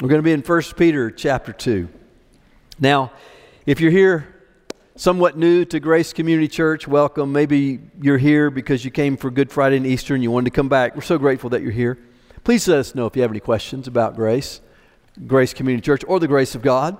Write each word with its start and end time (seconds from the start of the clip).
We're 0.00 0.08
going 0.08 0.20
to 0.20 0.24
be 0.24 0.30
in 0.30 0.42
1 0.42 0.62
Peter 0.76 1.10
chapter 1.10 1.52
2. 1.52 1.88
Now, 2.78 3.10
if 3.66 3.80
you're 3.80 3.90
here 3.90 4.32
somewhat 4.94 5.36
new 5.36 5.64
to 5.64 5.80
Grace 5.80 6.12
Community 6.12 6.46
Church, 6.46 6.86
welcome. 6.86 7.32
Maybe 7.32 7.80
you're 8.00 8.16
here 8.16 8.48
because 8.48 8.84
you 8.84 8.92
came 8.92 9.16
for 9.16 9.28
Good 9.28 9.50
Friday 9.50 9.76
and 9.76 9.84
Easter 9.84 10.14
and 10.14 10.22
you 10.22 10.30
wanted 10.30 10.52
to 10.52 10.54
come 10.54 10.68
back. 10.68 10.94
We're 10.94 11.02
so 11.02 11.18
grateful 11.18 11.50
that 11.50 11.62
you're 11.62 11.72
here. 11.72 11.98
Please 12.44 12.68
let 12.68 12.78
us 12.78 12.94
know 12.94 13.06
if 13.06 13.16
you 13.16 13.22
have 13.22 13.32
any 13.32 13.40
questions 13.40 13.88
about 13.88 14.14
Grace, 14.14 14.60
Grace 15.26 15.52
Community 15.52 15.84
Church, 15.84 16.04
or 16.06 16.20
the 16.20 16.28
grace 16.28 16.54
of 16.54 16.62
God. 16.62 16.96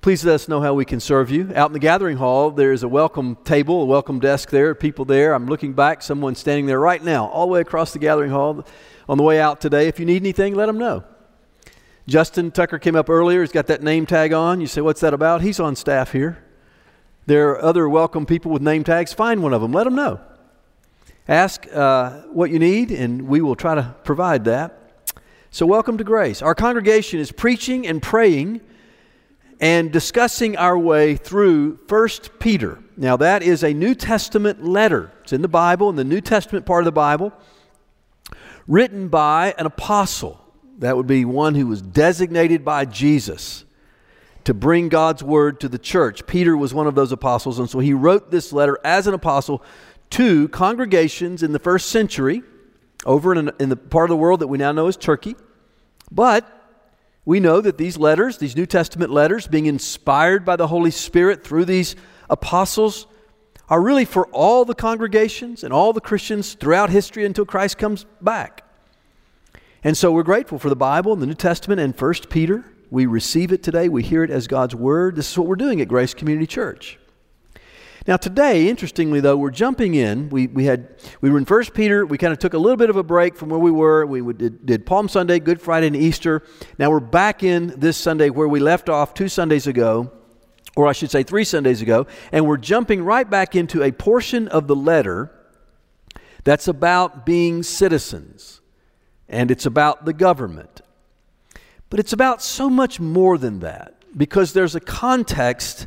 Please 0.00 0.24
let 0.24 0.34
us 0.34 0.48
know 0.48 0.60
how 0.60 0.74
we 0.74 0.84
can 0.84 1.00
serve 1.00 1.28
you. 1.28 1.50
Out 1.56 1.70
in 1.70 1.72
the 1.72 1.80
gathering 1.80 2.18
hall, 2.18 2.52
there's 2.52 2.84
a 2.84 2.88
welcome 2.88 3.34
table, 3.42 3.82
a 3.82 3.86
welcome 3.86 4.20
desk 4.20 4.50
there, 4.50 4.76
people 4.76 5.04
there. 5.04 5.34
I'm 5.34 5.46
looking 5.46 5.72
back, 5.72 6.02
someone 6.02 6.36
standing 6.36 6.66
there 6.66 6.78
right 6.78 7.02
now, 7.02 7.26
all 7.26 7.46
the 7.46 7.52
way 7.52 7.60
across 7.60 7.92
the 7.92 7.98
gathering 7.98 8.30
hall 8.30 8.64
on 9.08 9.18
the 9.18 9.24
way 9.24 9.40
out 9.40 9.60
today. 9.60 9.88
If 9.88 9.98
you 9.98 10.06
need 10.06 10.22
anything, 10.22 10.54
let 10.54 10.66
them 10.66 10.78
know. 10.78 11.02
Justin 12.06 12.50
Tucker 12.50 12.78
came 12.78 12.96
up 12.96 13.08
earlier. 13.08 13.40
He's 13.40 13.52
got 13.52 13.66
that 13.68 13.82
name 13.82 14.04
tag 14.04 14.32
on. 14.32 14.60
You 14.60 14.66
say, 14.66 14.80
What's 14.82 15.00
that 15.00 15.14
about? 15.14 15.40
He's 15.40 15.58
on 15.58 15.74
staff 15.74 16.12
here. 16.12 16.44
There 17.26 17.50
are 17.50 17.62
other 17.62 17.88
welcome 17.88 18.26
people 18.26 18.50
with 18.50 18.60
name 18.60 18.84
tags. 18.84 19.14
Find 19.14 19.42
one 19.42 19.54
of 19.54 19.62
them, 19.62 19.72
let 19.72 19.84
them 19.84 19.94
know. 19.94 20.20
Ask 21.26 21.66
uh, 21.72 22.20
what 22.24 22.50
you 22.50 22.58
need, 22.58 22.90
and 22.90 23.26
we 23.26 23.40
will 23.40 23.56
try 23.56 23.74
to 23.74 23.94
provide 24.04 24.44
that. 24.44 24.78
So, 25.50 25.64
welcome 25.64 25.96
to 25.96 26.04
Grace. 26.04 26.42
Our 26.42 26.54
congregation 26.54 27.20
is 27.20 27.32
preaching 27.32 27.86
and 27.86 28.02
praying 28.02 28.60
and 29.58 29.90
discussing 29.90 30.58
our 30.58 30.76
way 30.76 31.16
through 31.16 31.78
1 31.88 32.08
Peter. 32.38 32.80
Now, 32.98 33.16
that 33.16 33.42
is 33.42 33.64
a 33.64 33.72
New 33.72 33.94
Testament 33.94 34.62
letter. 34.62 35.10
It's 35.22 35.32
in 35.32 35.40
the 35.40 35.48
Bible, 35.48 35.88
in 35.88 35.96
the 35.96 36.04
New 36.04 36.20
Testament 36.20 36.66
part 36.66 36.82
of 36.82 36.84
the 36.84 36.92
Bible, 36.92 37.32
written 38.68 39.08
by 39.08 39.54
an 39.56 39.64
apostle. 39.64 40.43
That 40.78 40.96
would 40.96 41.06
be 41.06 41.24
one 41.24 41.54
who 41.54 41.66
was 41.66 41.80
designated 41.80 42.64
by 42.64 42.84
Jesus 42.84 43.64
to 44.44 44.54
bring 44.54 44.88
God's 44.88 45.22
word 45.22 45.60
to 45.60 45.68
the 45.68 45.78
church. 45.78 46.26
Peter 46.26 46.56
was 46.56 46.74
one 46.74 46.86
of 46.86 46.94
those 46.94 47.12
apostles, 47.12 47.58
and 47.58 47.68
so 47.68 47.78
he 47.78 47.94
wrote 47.94 48.30
this 48.30 48.52
letter 48.52 48.78
as 48.84 49.06
an 49.06 49.14
apostle 49.14 49.62
to 50.10 50.48
congregations 50.48 51.42
in 51.42 51.52
the 51.52 51.58
first 51.58 51.88
century 51.88 52.42
over 53.06 53.34
in, 53.34 53.50
in 53.58 53.68
the 53.68 53.76
part 53.76 54.10
of 54.10 54.10
the 54.10 54.20
world 54.20 54.40
that 54.40 54.48
we 54.48 54.58
now 54.58 54.72
know 54.72 54.86
as 54.86 54.96
Turkey. 54.96 55.36
But 56.10 56.50
we 57.24 57.40
know 57.40 57.60
that 57.60 57.78
these 57.78 57.96
letters, 57.96 58.38
these 58.38 58.56
New 58.56 58.66
Testament 58.66 59.10
letters, 59.10 59.46
being 59.46 59.66
inspired 59.66 60.44
by 60.44 60.56
the 60.56 60.66
Holy 60.66 60.90
Spirit 60.90 61.44
through 61.44 61.64
these 61.64 61.96
apostles, 62.28 63.06
are 63.68 63.80
really 63.80 64.04
for 64.04 64.26
all 64.26 64.64
the 64.64 64.74
congregations 64.74 65.64
and 65.64 65.72
all 65.72 65.92
the 65.92 66.00
Christians 66.00 66.54
throughout 66.54 66.90
history 66.90 67.24
until 67.24 67.46
Christ 67.46 67.78
comes 67.78 68.04
back. 68.20 68.63
And 69.86 69.94
so 69.98 70.10
we're 70.10 70.22
grateful 70.22 70.58
for 70.58 70.70
the 70.70 70.76
Bible 70.76 71.12
and 71.12 71.20
the 71.20 71.26
New 71.26 71.34
Testament 71.34 71.78
and 71.78 71.94
1 71.94 72.14
Peter. 72.30 72.64
We 72.90 73.04
receive 73.04 73.52
it 73.52 73.62
today, 73.62 73.90
we 73.90 74.02
hear 74.02 74.24
it 74.24 74.30
as 74.30 74.46
God's 74.46 74.74
Word. 74.74 75.14
This 75.14 75.30
is 75.30 75.36
what 75.36 75.46
we're 75.46 75.56
doing 75.56 75.82
at 75.82 75.88
Grace 75.88 76.14
Community 76.14 76.46
Church. 76.46 76.98
Now, 78.06 78.16
today, 78.16 78.68
interestingly, 78.68 79.20
though, 79.20 79.36
we're 79.36 79.50
jumping 79.50 79.94
in. 79.94 80.30
We, 80.30 80.46
we, 80.46 80.64
had, 80.64 80.88
we 81.20 81.28
were 81.28 81.36
in 81.36 81.44
1 81.44 81.64
Peter. 81.74 82.06
We 82.06 82.16
kind 82.16 82.32
of 82.32 82.38
took 82.38 82.54
a 82.54 82.58
little 82.58 82.78
bit 82.78 82.88
of 82.88 82.96
a 82.96 83.02
break 83.02 83.36
from 83.36 83.50
where 83.50 83.58
we 83.58 83.70
were. 83.70 84.06
We 84.06 84.32
did, 84.32 84.64
did 84.64 84.86
Palm 84.86 85.06
Sunday, 85.06 85.38
Good 85.38 85.60
Friday, 85.60 85.88
and 85.88 85.96
Easter. 85.96 86.42
Now 86.78 86.90
we're 86.90 87.00
back 87.00 87.42
in 87.42 87.74
this 87.76 87.98
Sunday 87.98 88.30
where 88.30 88.48
we 88.48 88.60
left 88.60 88.88
off 88.88 89.12
two 89.12 89.28
Sundays 89.28 89.66
ago, 89.66 90.10
or 90.76 90.86
I 90.86 90.92
should 90.92 91.10
say 91.10 91.24
three 91.24 91.44
Sundays 91.44 91.82
ago, 91.82 92.06
and 92.32 92.46
we're 92.46 92.56
jumping 92.56 93.04
right 93.04 93.28
back 93.28 93.54
into 93.54 93.82
a 93.82 93.92
portion 93.92 94.48
of 94.48 94.66
the 94.66 94.76
letter 94.76 95.30
that's 96.42 96.68
about 96.68 97.26
being 97.26 97.62
citizens 97.62 98.62
and 99.34 99.50
it's 99.50 99.66
about 99.66 100.04
the 100.04 100.12
government. 100.12 100.80
But 101.90 101.98
it's 102.00 102.12
about 102.12 102.40
so 102.40 102.70
much 102.70 103.00
more 103.00 103.36
than 103.36 103.60
that 103.60 103.94
because 104.16 104.52
there's 104.52 104.76
a 104.76 104.80
context 104.80 105.86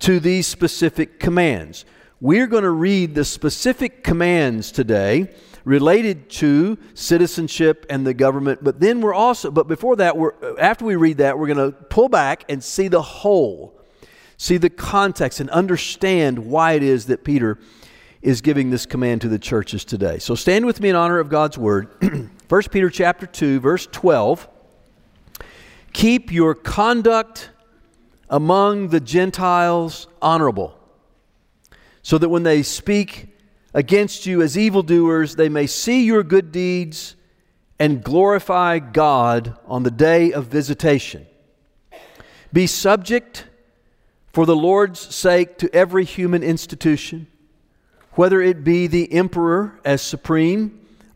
to 0.00 0.18
these 0.18 0.46
specific 0.46 1.20
commands. 1.20 1.84
We're 2.20 2.48
going 2.48 2.64
to 2.64 2.70
read 2.70 3.14
the 3.14 3.24
specific 3.24 4.02
commands 4.02 4.72
today 4.72 5.32
related 5.64 6.30
to 6.30 6.78
citizenship 6.94 7.86
and 7.88 8.06
the 8.06 8.14
government, 8.14 8.64
but 8.64 8.80
then 8.80 9.00
we're 9.00 9.14
also, 9.14 9.50
but 9.50 9.68
before 9.68 9.96
that, 9.96 10.16
we're, 10.16 10.32
after 10.58 10.84
we 10.84 10.96
read 10.96 11.18
that, 11.18 11.38
we're 11.38 11.46
going 11.46 11.72
to 11.72 11.76
pull 11.86 12.08
back 12.08 12.44
and 12.48 12.64
see 12.64 12.88
the 12.88 13.02
whole, 13.02 13.78
see 14.36 14.56
the 14.56 14.70
context, 14.70 15.38
and 15.38 15.48
understand 15.50 16.38
why 16.38 16.72
it 16.72 16.82
is 16.82 17.06
that 17.06 17.24
Peter 17.24 17.58
is 18.20 18.40
giving 18.40 18.70
this 18.70 18.84
command 18.84 19.20
to 19.20 19.28
the 19.28 19.38
churches 19.38 19.84
today. 19.84 20.18
So 20.18 20.34
stand 20.34 20.66
with 20.66 20.80
me 20.80 20.88
in 20.88 20.96
honor 20.96 21.18
of 21.18 21.28
God's 21.28 21.56
word. 21.56 21.88
1 22.50 22.62
Peter 22.72 22.90
chapter 22.90 23.26
2 23.26 23.60
verse 23.60 23.86
12 23.92 24.48
Keep 25.92 26.32
your 26.32 26.52
conduct 26.52 27.48
among 28.28 28.88
the 28.88 28.98
Gentiles 28.98 30.08
honorable 30.20 30.76
so 32.02 32.18
that 32.18 32.28
when 32.28 32.42
they 32.42 32.64
speak 32.64 33.28
against 33.72 34.26
you 34.26 34.42
as 34.42 34.58
evildoers 34.58 35.36
they 35.36 35.48
may 35.48 35.64
see 35.68 36.04
your 36.04 36.24
good 36.24 36.50
deeds 36.50 37.14
and 37.78 38.02
glorify 38.02 38.80
God 38.80 39.56
on 39.66 39.84
the 39.84 39.90
day 39.92 40.32
of 40.32 40.46
visitation. 40.46 41.28
Be 42.52 42.66
subject 42.66 43.46
for 44.32 44.44
the 44.44 44.56
Lord's 44.56 44.98
sake 44.98 45.56
to 45.58 45.72
every 45.72 46.04
human 46.04 46.42
institution, 46.42 47.28
whether 48.14 48.40
it 48.40 48.64
be 48.64 48.88
the 48.88 49.12
emperor 49.12 49.78
as 49.84 50.02
supreme 50.02 50.79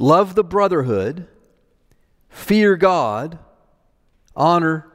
love 0.00 0.34
the 0.34 0.42
brotherhood, 0.42 1.28
fear 2.30 2.74
God, 2.74 3.38
honor 4.34 4.90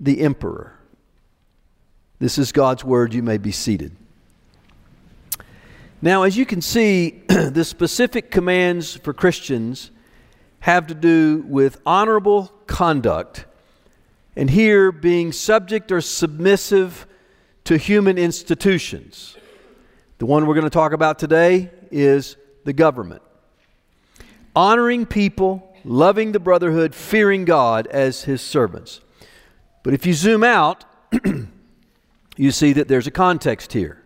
the 0.00 0.20
emperor. 0.20 0.76
This 2.18 2.38
is 2.38 2.50
God's 2.50 2.84
word. 2.84 3.14
You 3.14 3.22
may 3.22 3.38
be 3.38 3.52
seated. 3.52 3.94
Now, 6.02 6.24
as 6.24 6.36
you 6.36 6.44
can 6.44 6.60
see, 6.60 7.22
the 7.28 7.64
specific 7.64 8.32
commands 8.32 8.96
for 8.96 9.12
Christians 9.12 9.92
have 10.60 10.88
to 10.88 10.94
do 10.94 11.44
with 11.46 11.80
honorable 11.86 12.52
conduct, 12.66 13.46
and 14.34 14.50
here 14.50 14.90
being 14.90 15.30
subject 15.30 15.92
or 15.92 16.00
submissive 16.00 17.06
to 17.62 17.76
human 17.76 18.18
institutions. 18.18 19.36
The 20.18 20.26
one 20.26 20.46
we're 20.46 20.54
going 20.54 20.64
to 20.64 20.70
talk 20.70 20.92
about 20.92 21.20
today 21.20 21.70
is 21.92 22.36
the 22.64 22.72
government 22.72 23.22
honoring 24.58 25.06
people, 25.06 25.72
loving 25.84 26.32
the 26.32 26.40
brotherhood, 26.40 26.92
fearing 26.92 27.44
God 27.44 27.86
as 27.86 28.24
his 28.24 28.42
servants. 28.42 29.00
But 29.84 29.94
if 29.94 30.04
you 30.04 30.12
zoom 30.12 30.42
out, 30.42 30.84
you 32.36 32.50
see 32.50 32.72
that 32.72 32.88
there's 32.88 33.06
a 33.06 33.12
context 33.12 33.72
here. 33.72 34.02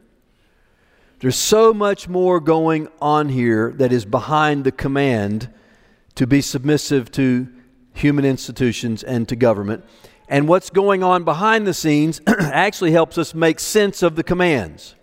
There's 1.21 1.37
so 1.37 1.73
much 1.73 2.07
more 2.07 2.39
going 2.39 2.89
on 3.01 3.31
here 3.31 3.73
that 3.77 3.95
is 3.95 4.05
behind 4.05 4.65
the 4.65 4.73
command 4.73 5.49
to 6.17 6.27
be 6.27 6.43
submissive 6.43 7.11
to 7.13 7.49
human 7.95 8.27
institutions 8.27 9.03
and 9.03 9.27
to 9.31 9.37
government. 9.37 9.87
And 10.29 10.47
what's 10.49 10.69
going 10.69 11.03
on 11.03 11.25
behind 11.25 11.67
the 11.67 11.73
scenes 11.73 12.21
actually 12.27 12.93
helps 12.93 13.17
us 13.17 13.33
make 13.33 13.59
sense 13.59 14.03
of 14.03 14.17
the 14.17 14.23
commands 14.23 14.97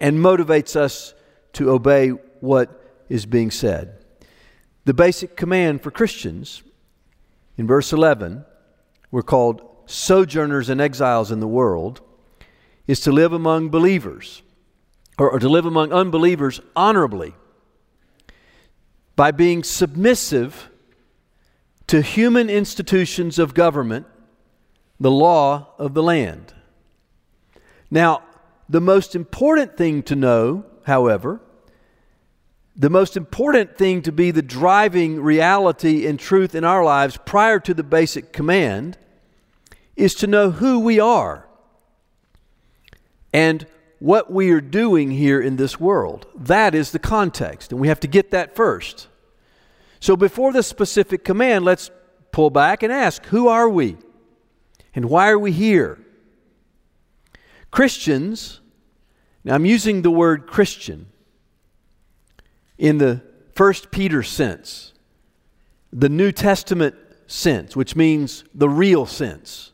and 0.00 0.16
motivates 0.18 0.76
us 0.76 1.12
to 1.52 1.70
obey 1.70 2.08
what 2.08 3.02
is 3.10 3.26
being 3.26 3.50
said. 3.50 3.99
The 4.84 4.94
basic 4.94 5.36
command 5.36 5.82
for 5.82 5.90
Christians 5.90 6.62
in 7.56 7.66
verse 7.66 7.92
11, 7.92 8.44
we're 9.10 9.22
called 9.22 9.62
sojourners 9.86 10.68
and 10.68 10.80
exiles 10.80 11.30
in 11.30 11.40
the 11.40 11.48
world, 11.48 12.00
is 12.86 13.00
to 13.00 13.12
live 13.12 13.32
among 13.32 13.68
believers 13.68 14.42
or, 15.18 15.30
or 15.30 15.38
to 15.38 15.48
live 15.48 15.66
among 15.66 15.92
unbelievers 15.92 16.60
honorably 16.74 17.34
by 19.16 19.30
being 19.30 19.62
submissive 19.62 20.70
to 21.86 22.00
human 22.00 22.48
institutions 22.48 23.38
of 23.38 23.52
government, 23.52 24.06
the 24.98 25.10
law 25.10 25.74
of 25.78 25.92
the 25.92 26.02
land. 26.02 26.54
Now, 27.90 28.22
the 28.68 28.80
most 28.80 29.14
important 29.14 29.76
thing 29.76 30.02
to 30.04 30.16
know, 30.16 30.64
however, 30.84 31.40
the 32.80 32.88
most 32.88 33.14
important 33.14 33.76
thing 33.76 34.00
to 34.00 34.10
be 34.10 34.30
the 34.30 34.40
driving 34.40 35.20
reality 35.20 36.06
and 36.06 36.18
truth 36.18 36.54
in 36.54 36.64
our 36.64 36.82
lives 36.82 37.18
prior 37.26 37.60
to 37.60 37.74
the 37.74 37.82
basic 37.82 38.32
command 38.32 38.96
is 39.96 40.14
to 40.14 40.26
know 40.26 40.50
who 40.50 40.80
we 40.80 40.98
are 40.98 41.46
and 43.34 43.66
what 43.98 44.32
we 44.32 44.50
are 44.50 44.62
doing 44.62 45.10
here 45.10 45.42
in 45.42 45.56
this 45.56 45.78
world. 45.78 46.26
That 46.34 46.74
is 46.74 46.90
the 46.90 46.98
context, 46.98 47.70
and 47.70 47.78
we 47.78 47.88
have 47.88 48.00
to 48.00 48.08
get 48.08 48.30
that 48.30 48.56
first. 48.56 49.08
So 50.00 50.16
before 50.16 50.50
the 50.50 50.62
specific 50.62 51.22
command, 51.22 51.66
let's 51.66 51.90
pull 52.32 52.48
back 52.48 52.82
and 52.82 52.90
ask 52.90 53.26
who 53.26 53.46
are 53.48 53.68
we? 53.68 53.98
And 54.94 55.04
why 55.04 55.28
are 55.28 55.38
we 55.38 55.52
here? 55.52 55.98
Christians, 57.70 58.60
now 59.44 59.54
I'm 59.54 59.66
using 59.66 60.00
the 60.00 60.10
word 60.10 60.46
Christian 60.46 61.08
in 62.80 62.96
the 62.96 63.20
First 63.54 63.90
Peter 63.90 64.22
sense, 64.22 64.94
the 65.92 66.08
New 66.08 66.32
Testament 66.32 66.94
sense, 67.26 67.76
which 67.76 67.94
means 67.94 68.42
the 68.54 68.70
real 68.70 69.04
sense. 69.04 69.72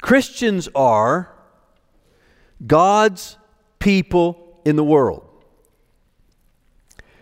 Christians 0.00 0.68
are 0.74 1.30
God's 2.66 3.36
people 3.78 4.60
in 4.64 4.76
the 4.76 4.84
world. 4.84 5.28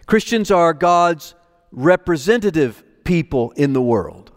Christians 0.07 0.51
are 0.53 0.73
God's 0.73 1.35
representative 1.73 2.85
people 3.03 3.51
in 3.53 3.73
the 3.73 3.83
world. 3.83 4.31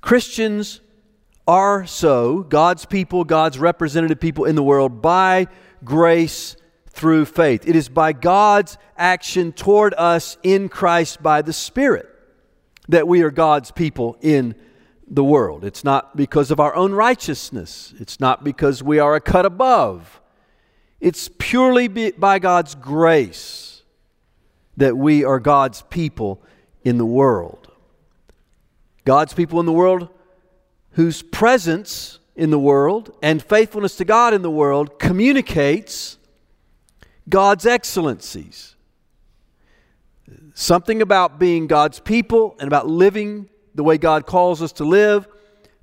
Christians 0.00 0.80
are 1.48 1.84
so, 1.84 2.44
God's 2.44 2.84
people, 2.84 3.24
God's 3.24 3.58
representative 3.58 4.20
people 4.20 4.44
in 4.44 4.54
the 4.54 4.62
world, 4.62 5.02
by 5.02 5.48
grace 5.82 6.54
through 6.94 7.24
faith. 7.24 7.68
It 7.68 7.74
is 7.76 7.88
by 7.88 8.12
God's 8.12 8.78
action 8.96 9.52
toward 9.52 9.94
us 9.94 10.38
in 10.42 10.68
Christ 10.68 11.22
by 11.22 11.42
the 11.42 11.52
Spirit 11.52 12.08
that 12.88 13.08
we 13.08 13.22
are 13.22 13.30
God's 13.30 13.70
people 13.70 14.16
in 14.20 14.54
the 15.06 15.24
world. 15.24 15.64
It's 15.64 15.84
not 15.84 16.16
because 16.16 16.50
of 16.50 16.60
our 16.60 16.74
own 16.74 16.92
righteousness, 16.92 17.92
it's 17.98 18.20
not 18.20 18.44
because 18.44 18.82
we 18.82 18.98
are 18.98 19.14
a 19.14 19.20
cut 19.20 19.44
above. 19.44 20.20
It's 21.00 21.28
purely 21.38 21.88
by 21.88 22.38
God's 22.38 22.74
grace 22.74 23.82
that 24.76 24.96
we 24.96 25.24
are 25.24 25.38
God's 25.38 25.82
people 25.82 26.42
in 26.82 26.96
the 26.96 27.04
world. 27.04 27.70
God's 29.04 29.34
people 29.34 29.60
in 29.60 29.66
the 29.66 29.72
world 29.72 30.08
whose 30.92 31.22
presence 31.22 32.20
in 32.36 32.50
the 32.50 32.58
world 32.58 33.14
and 33.20 33.42
faithfulness 33.42 33.96
to 33.96 34.04
God 34.04 34.32
in 34.32 34.42
the 34.42 34.50
world 34.50 34.98
communicates 34.98 36.18
God's 37.28 37.66
excellencies. 37.66 38.74
Something 40.54 41.02
about 41.02 41.38
being 41.38 41.66
God's 41.66 42.00
people 42.00 42.56
and 42.58 42.66
about 42.68 42.86
living 42.86 43.48
the 43.74 43.84
way 43.84 43.98
God 43.98 44.26
calls 44.26 44.62
us 44.62 44.72
to 44.72 44.84
live 44.84 45.26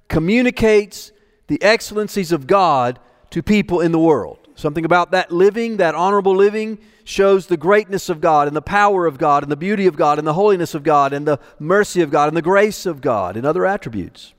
communicates 0.07 1.11
the 1.47 1.61
excellencies 1.61 2.31
of 2.31 2.47
God 2.47 2.99
to 3.31 3.43
people 3.43 3.81
in 3.81 3.91
the 3.91 3.99
world. 3.99 4.38
Something 4.55 4.85
about 4.85 5.11
that 5.11 5.31
living, 5.31 5.77
that 5.77 5.95
honorable 5.95 6.35
living, 6.35 6.79
shows 7.03 7.47
the 7.47 7.57
greatness 7.57 8.09
of 8.09 8.21
God 8.21 8.47
and 8.47 8.55
the 8.55 8.61
power 8.61 9.05
of 9.05 9.17
God 9.17 9.43
and 9.43 9.51
the 9.51 9.57
beauty 9.57 9.88
of 9.88 9.95
God 9.95 10.17
and 10.17 10.27
the 10.27 10.33
holiness 10.33 10.75
of 10.75 10.83
God 10.83 11.13
and 11.13 11.27
the 11.27 11.39
mercy 11.59 12.01
of 12.01 12.11
God 12.11 12.27
and 12.27 12.38
the 12.38 12.41
grace 12.41 12.85
of 12.85 13.01
God 13.01 13.35
and 13.35 13.45
other 13.45 13.65
attributes. 13.65 14.33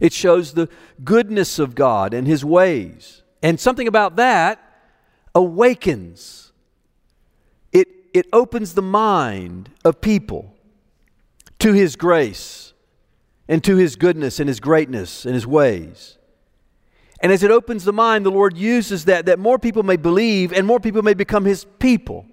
It 0.00 0.12
shows 0.12 0.54
the 0.54 0.68
goodness 1.04 1.58
of 1.58 1.74
God 1.74 2.14
and 2.14 2.26
His 2.26 2.44
ways. 2.44 3.22
And 3.42 3.58
something 3.58 3.88
about 3.88 4.16
that 4.16 4.60
awakens, 5.34 6.52
it, 7.72 7.88
it 8.12 8.26
opens 8.32 8.74
the 8.74 8.82
mind 8.82 9.70
of 9.84 10.00
people 10.00 10.54
to 11.58 11.72
His 11.72 11.96
grace 11.96 12.72
and 13.48 13.62
to 13.64 13.76
His 13.76 13.96
goodness 13.96 14.40
and 14.40 14.48
His 14.48 14.60
greatness 14.60 15.24
and 15.24 15.34
His 15.34 15.46
ways. 15.46 16.18
And 17.20 17.30
as 17.30 17.42
it 17.42 17.50
opens 17.52 17.84
the 17.84 17.92
mind, 17.92 18.26
the 18.26 18.30
Lord 18.30 18.56
uses 18.56 19.04
that 19.04 19.26
that 19.26 19.38
more 19.38 19.58
people 19.58 19.84
may 19.84 19.96
believe 19.96 20.52
and 20.52 20.66
more 20.66 20.80
people 20.80 21.02
may 21.02 21.14
become 21.14 21.44
His 21.44 21.64
people. 21.78 22.26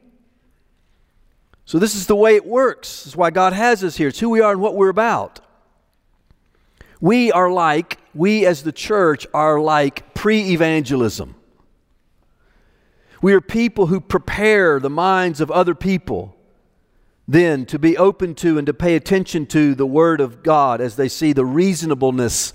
So, 1.65 1.77
this 1.77 1.93
is 1.93 2.07
the 2.07 2.15
way 2.15 2.35
it 2.35 2.47
works. 2.47 3.03
This 3.03 3.07
is 3.07 3.15
why 3.15 3.29
God 3.29 3.53
has 3.53 3.83
us 3.83 3.95
here. 3.95 4.07
It's 4.07 4.19
who 4.19 4.31
we 4.31 4.41
are 4.41 4.51
and 4.51 4.59
what 4.59 4.75
we're 4.75 4.89
about. 4.89 5.39
We 6.99 7.31
are 7.31 7.51
like, 7.51 7.99
we 8.15 8.45
as 8.47 8.63
the 8.63 8.71
church 8.71 9.27
are 9.33 9.59
like 9.59 10.15
pre 10.15 10.51
evangelism. 10.51 11.35
We 13.21 13.33
are 13.33 13.41
people 13.41 13.87
who 13.87 13.99
prepare 13.99 14.79
the 14.79 14.89
minds 14.89 15.41
of 15.41 15.51
other 15.51 15.75
people 15.75 16.35
then 17.27 17.63
to 17.63 17.77
be 17.77 17.95
open 17.95 18.33
to 18.33 18.57
and 18.57 18.65
to 18.65 18.73
pay 18.73 18.95
attention 18.95 19.45
to 19.45 19.75
the 19.75 19.85
Word 19.85 20.19
of 20.19 20.41
God 20.41 20.81
as 20.81 20.95
they 20.95 21.07
see 21.07 21.31
the 21.31 21.45
reasonableness 21.45 22.53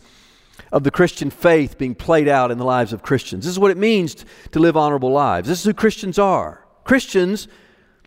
of 0.73 0.83
the 0.83 0.91
Christian 0.91 1.31
faith 1.31 1.79
being 1.79 1.95
played 1.95 2.27
out 2.27 2.51
in 2.51 2.59
the 2.59 2.65
lives 2.65 2.93
of 2.93 3.01
Christians. 3.01 3.45
This 3.45 3.53
is 3.53 3.59
what 3.59 3.71
it 3.71 3.77
means 3.77 4.25
to 4.51 4.59
live 4.59 4.77
honorable 4.77 5.13
lives. 5.13 5.49
This 5.49 5.61
is 5.61 5.65
who 5.65 5.75
Christians 5.75 6.19
are. 6.19 6.67
Christians, 6.83 7.47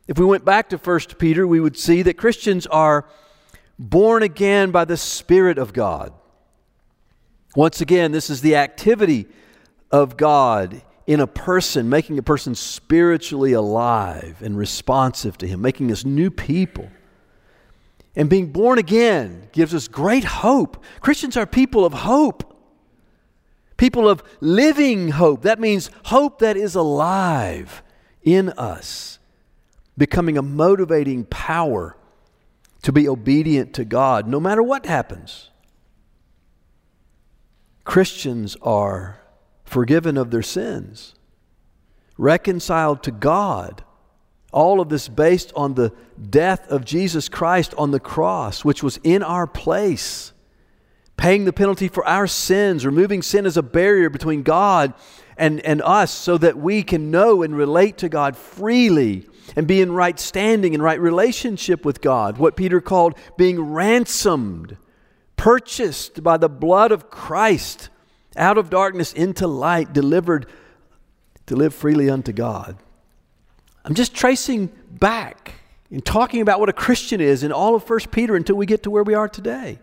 if 0.10 0.20
we 0.20 0.26
went 0.26 0.44
back 0.44 0.68
to 0.70 0.78
1 0.78 1.00
Peter, 1.18 1.48
we 1.48 1.62
would 1.62 1.78
see 1.78 2.02
that 2.02 2.18
Christians 2.18 2.68
are 2.68 3.06
born 3.80 4.22
again 4.22 4.72
by 4.72 4.84
the 4.84 4.98
Spirit 4.98 5.58
of 5.58 5.72
God. 5.72 6.12
Once 7.56 7.80
again, 7.80 8.12
this 8.12 8.30
is 8.30 8.42
the 8.42 8.58
activity 8.58 9.26
of 9.90 10.18
God 10.18 10.82
in 11.08 11.22
a 11.22 11.28
person, 11.28 11.90
making 11.90 12.20
a 12.20 12.24
person 12.24 12.54
spiritually 12.54 13.54
alive 13.54 14.42
and 14.42 14.58
responsive 14.58 15.38
to 15.38 15.48
Him, 15.48 15.62
making 15.62 15.90
us 15.92 16.04
new 16.04 16.30
people. 16.30 16.90
And 18.16 18.30
being 18.30 18.52
born 18.52 18.78
again 18.78 19.48
gives 19.54 19.74
us 19.74 19.88
great 19.88 20.26
hope. 20.26 20.84
Christians 21.00 21.38
are 21.38 21.46
people 21.46 21.86
of 21.86 21.94
hope, 21.94 22.58
people 23.78 24.10
of 24.10 24.22
living 24.42 25.10
hope. 25.10 25.44
That 25.44 25.60
means 25.60 25.90
hope 26.06 26.40
that 26.40 26.58
is 26.58 26.76
alive 26.76 27.82
in 28.22 28.50
us, 28.50 29.20
becoming 29.98 30.38
a 30.38 30.42
motivating 30.42 31.24
power 31.26 31.96
to 32.82 32.92
be 32.92 33.08
obedient 33.08 33.74
to 33.76 33.86
God 33.86 34.28
no 34.28 34.42
matter 34.42 34.62
what 34.62 34.86
happens. 34.86 35.52
Christians 37.86 38.58
are 38.62 39.22
forgiven 39.68 40.18
of 40.18 40.32
their 40.32 40.42
sins, 40.42 41.14
reconciled 42.18 43.04
to 43.04 43.12
God. 43.12 43.84
All 44.54 44.80
of 44.80 44.88
this 44.88 45.10
based 45.10 45.52
on 45.56 45.74
the 45.74 45.92
death 46.30 46.68
of 46.70 46.86
Jesus 46.86 47.28
Christ 47.28 47.76
on 47.78 47.92
the 47.92 48.00
cross, 48.00 48.64
which 48.64 48.82
was 48.82 48.98
in 49.04 49.22
our 49.22 49.46
place, 49.46 50.32
paying 51.18 51.44
the 51.44 51.54
penalty 51.54 51.90
for 51.90 52.08
our 52.08 52.28
sins, 52.28 52.86
removing 52.86 53.22
sin 53.22 53.46
as 53.46 53.58
a 53.58 53.62
barrier 53.62 54.10
between 54.10 54.42
God 54.42 54.94
and, 55.36 55.60
and 55.66 55.82
us 55.82 56.12
so 56.12 56.38
that 56.38 56.58
we 56.58 56.82
can 56.82 57.12
know 57.12 57.44
and 57.44 57.56
relate 57.56 57.98
to 57.98 58.10
God 58.10 58.38
freely 58.38 59.28
and 59.58 59.68
be 59.68 59.82
in 59.82 59.92
right 59.92 60.18
standing 60.18 60.74
and 60.74 60.82
right 60.82 61.00
relationship 61.00 61.84
with 61.84 62.00
God. 62.00 62.38
What 62.38 62.56
Peter 62.56 62.80
called 62.80 63.18
being 63.36 63.60
ransomed, 63.60 64.78
purchased 65.36 66.24
by 66.24 66.38
the 66.38 66.50
blood 66.50 66.94
of 66.94 67.10
Christ 67.10 67.90
out 68.38 68.58
of 68.58 68.70
darkness 68.70 69.14
into 69.14 69.48
light, 69.48 69.94
delivered 69.94 70.48
to 71.48 71.56
live 71.56 71.74
freely 71.74 72.10
unto 72.10 72.32
God. 72.32 72.78
I'm 73.84 73.94
just 73.94 74.14
tracing 74.14 74.68
back 74.92 75.56
and 75.90 76.06
talking 76.06 76.42
about 76.42 76.60
what 76.60 76.70
a 76.70 76.74
Christian 76.74 77.22
is 77.22 77.44
in 77.44 77.52
all 77.52 77.76
of 77.76 77.90
1 77.90 78.00
Peter 78.12 78.36
until 78.36 78.56
we 78.56 78.66
get 78.66 78.84
to 78.84 78.92
where 78.92 79.04
we 79.04 79.14
are 79.14 79.30
today. 79.30 79.80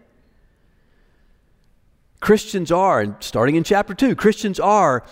Christians 2.20 2.70
are, 2.70 3.00
and 3.00 3.16
starting 3.20 3.56
in 3.56 3.64
chapter 3.64 3.94
2, 3.94 4.16
Christians 4.16 4.60
are 4.60 5.04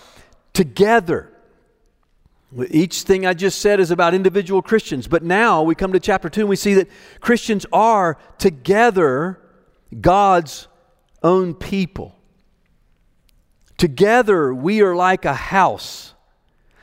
together. 0.53 1.31
Each 2.71 3.03
thing 3.03 3.25
I 3.25 3.35
just 3.35 3.61
said 3.61 3.81
is 3.81 3.91
about 3.91 4.15
individual 4.15 4.61
Christians, 4.61 5.09
but 5.09 5.23
now 5.23 5.63
we 5.63 5.75
come 5.75 5.93
to 5.93 6.01
chapter 6.01 6.29
2 6.29 6.43
and 6.43 6.51
we 6.51 6.57
see 6.57 6.75
that 6.75 6.89
Christians 7.21 7.65
are 7.73 8.19
together 8.39 9.41
God's 10.01 10.69
own 11.23 11.55
people. 11.55 12.19
Together, 13.83 14.55
we 14.55 14.81
are 14.81 14.95
like 14.95 15.25
a 15.25 15.35
house, 15.35 16.15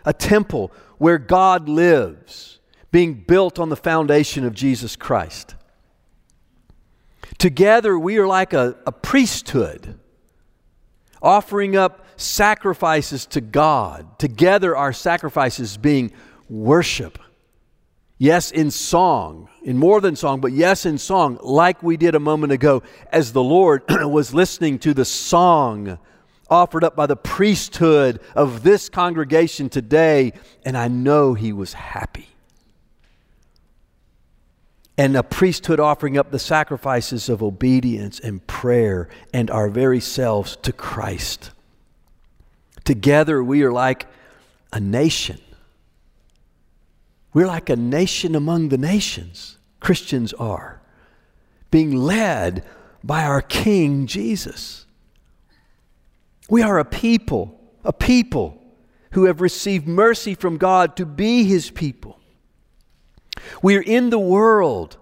a 0.03 0.11
temple 0.11 0.69
where 0.97 1.17
God 1.17 1.69
lives, 1.69 2.59
being 2.91 3.13
built 3.13 3.57
on 3.57 3.69
the 3.69 3.77
foundation 3.77 4.43
of 4.43 4.53
Jesus 4.53 4.97
Christ. 4.97 5.55
Together, 7.37 7.97
we 7.97 8.17
are 8.17 8.27
like 8.27 8.51
a, 8.51 8.75
a 8.85 8.91
priesthood, 8.91 9.97
offering 11.21 11.77
up 11.77 12.05
sacrifices 12.17 13.25
to 13.27 13.39
God. 13.39 14.19
Together, 14.19 14.75
our 14.75 14.91
sacrifices 14.91 15.77
being 15.77 16.11
worship. 16.49 17.17
Yes, 18.17 18.51
in 18.51 18.71
song, 18.71 19.47
in 19.63 19.77
more 19.77 20.01
than 20.01 20.17
song, 20.17 20.41
but 20.41 20.51
yes, 20.51 20.85
in 20.85 20.97
song, 20.97 21.39
like 21.41 21.81
we 21.81 21.95
did 21.95 22.13
a 22.13 22.19
moment 22.19 22.51
ago, 22.51 22.83
as 23.09 23.31
the 23.31 23.41
Lord 23.41 23.83
was 23.89 24.33
listening 24.33 24.79
to 24.79 24.93
the 24.93 25.05
song 25.05 25.97
offered 26.49 26.83
up 26.83 26.95
by 26.95 27.05
the 27.05 27.15
priesthood 27.15 28.19
of 28.35 28.63
this 28.63 28.89
congregation 28.89 29.69
today, 29.69 30.33
and 30.65 30.77
I 30.77 30.87
know 30.87 31.33
he 31.33 31.53
was 31.53 31.73
happy. 31.73 32.29
and 34.99 35.15
a 35.15 35.23
priesthood 35.23 35.79
offering 35.79 36.17
up 36.17 36.29
the 36.29 36.37
sacrifices 36.37 37.29
of 37.29 37.41
obedience 37.41 38.19
and 38.19 38.45
prayer 38.47 39.07
and 39.33 39.49
our 39.49 39.69
very 39.69 40.01
selves 40.01 40.57
to 40.57 40.73
Christ. 40.73 41.51
Together, 42.83 43.41
we 43.41 43.63
are 43.63 43.71
like 43.71 44.07
a 44.73 44.79
nation. 44.81 45.39
We're 47.33 47.47
like 47.47 47.69
a 47.69 47.77
nation 47.77 48.35
among 48.35 48.69
the 48.69 48.77
nations, 48.77 49.57
Christians 49.79 50.33
are, 50.33 50.81
being 51.71 51.95
led 51.95 52.65
by 53.01 53.23
our 53.23 53.41
King 53.41 54.05
Jesus. 54.05 54.85
We 56.49 56.63
are 56.63 56.79
a 56.79 56.85
people, 56.85 57.59
a 57.83 57.93
people 57.93 58.61
who 59.11 59.25
have 59.25 59.41
received 59.41 59.87
mercy 59.87 60.35
from 60.35 60.57
God 60.57 60.95
to 60.97 61.05
be 61.05 61.43
his 61.43 61.71
people. 61.71 62.19
We 63.61 63.77
are 63.77 63.81
in 63.81 64.09
the 64.09 64.19
world 64.19 64.97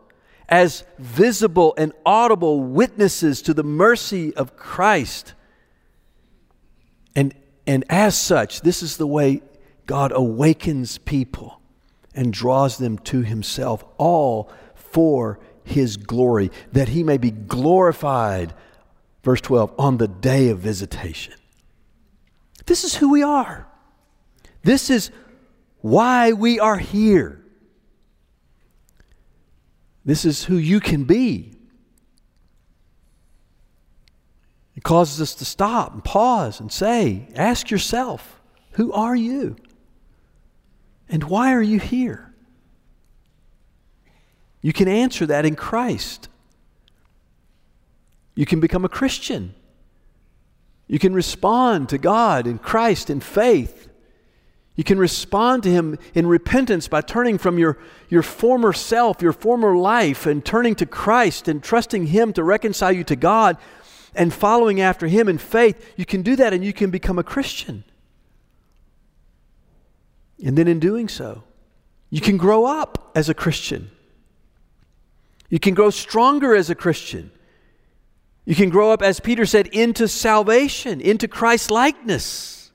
as 0.49 0.83
visible 0.97 1.73
and 1.77 1.91
audible 2.05 2.61
witnesses 2.61 3.41
to 3.43 3.53
the 3.53 3.63
mercy 3.63 4.35
of 4.35 4.55
Christ. 4.55 5.33
And, 7.15 7.33
and 7.65 7.83
as 7.89 8.17
such, 8.17 8.61
this 8.61 8.81
is 8.81 8.97
the 8.97 9.07
way 9.07 9.41
God 9.85 10.11
awakens 10.13 10.97
people 10.97 11.61
and 12.13 12.31
draws 12.31 12.77
them 12.77 12.97
to 12.99 13.21
himself, 13.21 13.83
all 13.97 14.51
for 14.75 15.39
his 15.63 15.97
glory, 15.97 16.51
that 16.71 16.89
he 16.89 17.03
may 17.03 17.17
be 17.17 17.31
glorified, 17.31 18.53
verse 19.27 19.41
12, 19.41 19.73
on 19.77 19.97
the 19.97 20.07
day 20.07 20.47
of 20.47 20.59
visitation. 20.59 21.33
This 22.65 22.85
is 22.85 22.95
who 22.95 23.11
we 23.11 23.21
are. 23.21 23.67
This 24.63 24.89
is 24.89 25.11
why 25.81 26.31
we 26.31 26.61
are 26.61 26.77
here. 26.77 27.43
This 30.05 30.23
is 30.23 30.45
who 30.45 30.55
you 30.55 30.79
can 30.79 31.03
be. 31.03 31.51
It 34.77 34.83
causes 34.83 35.19
us 35.19 35.35
to 35.35 35.43
stop 35.43 35.93
and 35.93 36.01
pause 36.05 36.61
and 36.61 36.71
say, 36.71 37.27
ask 37.35 37.69
yourself, 37.69 38.39
who 38.71 38.93
are 38.93 39.17
you? 39.17 39.57
And 41.09 41.25
why 41.25 41.51
are 41.51 41.61
you 41.61 41.81
here? 41.81 42.33
You 44.61 44.71
can 44.71 44.87
answer 44.87 45.25
that 45.25 45.45
in 45.45 45.55
Christ. 45.55 46.29
You 48.37 48.45
can 48.45 48.59
become 48.59 48.85
a 48.85 48.89
Christian. 48.89 49.55
You 50.87 50.99
can 50.99 51.11
respond 51.11 51.89
to 51.89 51.97
God 51.97 52.45
in 52.45 52.59
Christ 52.59 53.09
in 53.09 53.19
faith. 53.19 53.89
You 54.75 54.83
can 54.83 54.99
respond 54.99 55.63
to 55.63 55.71
Him 55.71 55.97
in 56.13 56.27
repentance 56.27 56.87
by 56.87 57.01
turning 57.01 57.39
from 57.39 57.57
your, 57.57 57.79
your 58.09 58.21
former 58.21 58.73
self, 58.73 59.23
your 59.23 59.33
former 59.33 59.75
life, 59.75 60.27
and 60.27 60.45
turning 60.45 60.75
to 60.75 60.85
Christ 60.85 61.47
and 61.47 61.63
trusting 61.63 62.05
Him 62.05 62.31
to 62.33 62.43
reconcile 62.43 62.91
you 62.91 63.03
to 63.05 63.15
God 63.15 63.57
and 64.13 64.31
following 64.31 64.81
after 64.81 65.07
Him 65.07 65.27
in 65.27 65.39
faith. 65.39 65.93
You 65.97 66.05
can 66.05 66.21
do 66.21 66.35
that 66.35 66.53
and 66.53 66.63
you 66.63 66.73
can 66.73 66.91
become 66.91 67.17
a 67.17 67.23
Christian. 67.23 67.85
And 70.45 70.55
then 70.55 70.67
in 70.67 70.79
doing 70.79 71.09
so, 71.09 71.43
you 72.11 72.21
can 72.21 72.37
grow 72.37 72.65
up 72.65 73.11
as 73.15 73.29
a 73.29 73.33
Christian. 73.33 73.89
You 75.49 75.59
can 75.59 75.73
grow 75.73 75.89
stronger 75.89 76.55
as 76.55 76.69
a 76.69 76.75
Christian. 76.75 77.31
You 78.47 78.55
can 78.55 78.69
grow 78.69 78.93
up, 78.93 79.01
as 79.01 79.19
Peter 79.19 79.45
said, 79.45 79.67
into 79.67 80.07
salvation, 80.07 81.01
into 81.01 81.27
Christ 81.27 81.69
likeness. 81.69 82.71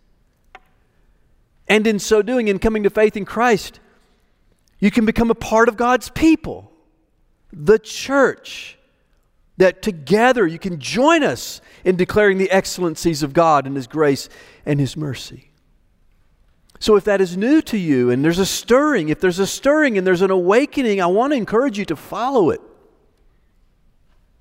And 1.67 1.87
in 1.87 1.99
so 1.99 2.21
doing, 2.21 2.49
in 2.49 2.59
coming 2.59 2.83
to 2.83 2.91
faith 2.91 3.17
in 3.17 3.25
Christ, 3.25 3.81
you 4.81 4.91
can 4.91 5.07
become 5.07 5.31
a 5.31 5.35
part 5.35 5.71
of 5.71 5.79
God's 5.79 6.11
people, 6.11 6.71
the 7.55 7.79
church, 7.79 8.77
that 9.57 9.81
together 9.81 10.47
you 10.47 10.59
can 10.59 10.79
join 10.79 11.23
us 11.23 11.63
in 11.85 11.97
declaring 11.97 12.37
the 12.37 12.51
excellencies 12.51 13.23
of 13.23 13.33
God 13.33 13.67
and 13.67 13.75
His 13.75 13.87
grace 13.87 14.29
and 14.67 14.79
His 14.79 14.95
mercy. 14.95 15.53
So, 16.81 16.97
if 16.97 17.05
that 17.05 17.23
is 17.23 17.35
new 17.35 17.63
to 17.63 17.79
you 17.79 18.11
and 18.11 18.23
there's 18.23 18.39
a 18.39 18.45
stirring, 18.45 19.09
if 19.09 19.21
there's 19.21 19.39
a 19.39 19.47
stirring 19.47 19.97
and 19.97 20.07
there's 20.07 20.21
an 20.21 20.31
awakening, 20.31 21.01
I 21.01 21.07
want 21.07 21.33
to 21.33 21.39
encourage 21.39 21.79
you 21.79 21.87
to 21.87 21.97
follow 21.97 22.51
it. 22.51 22.61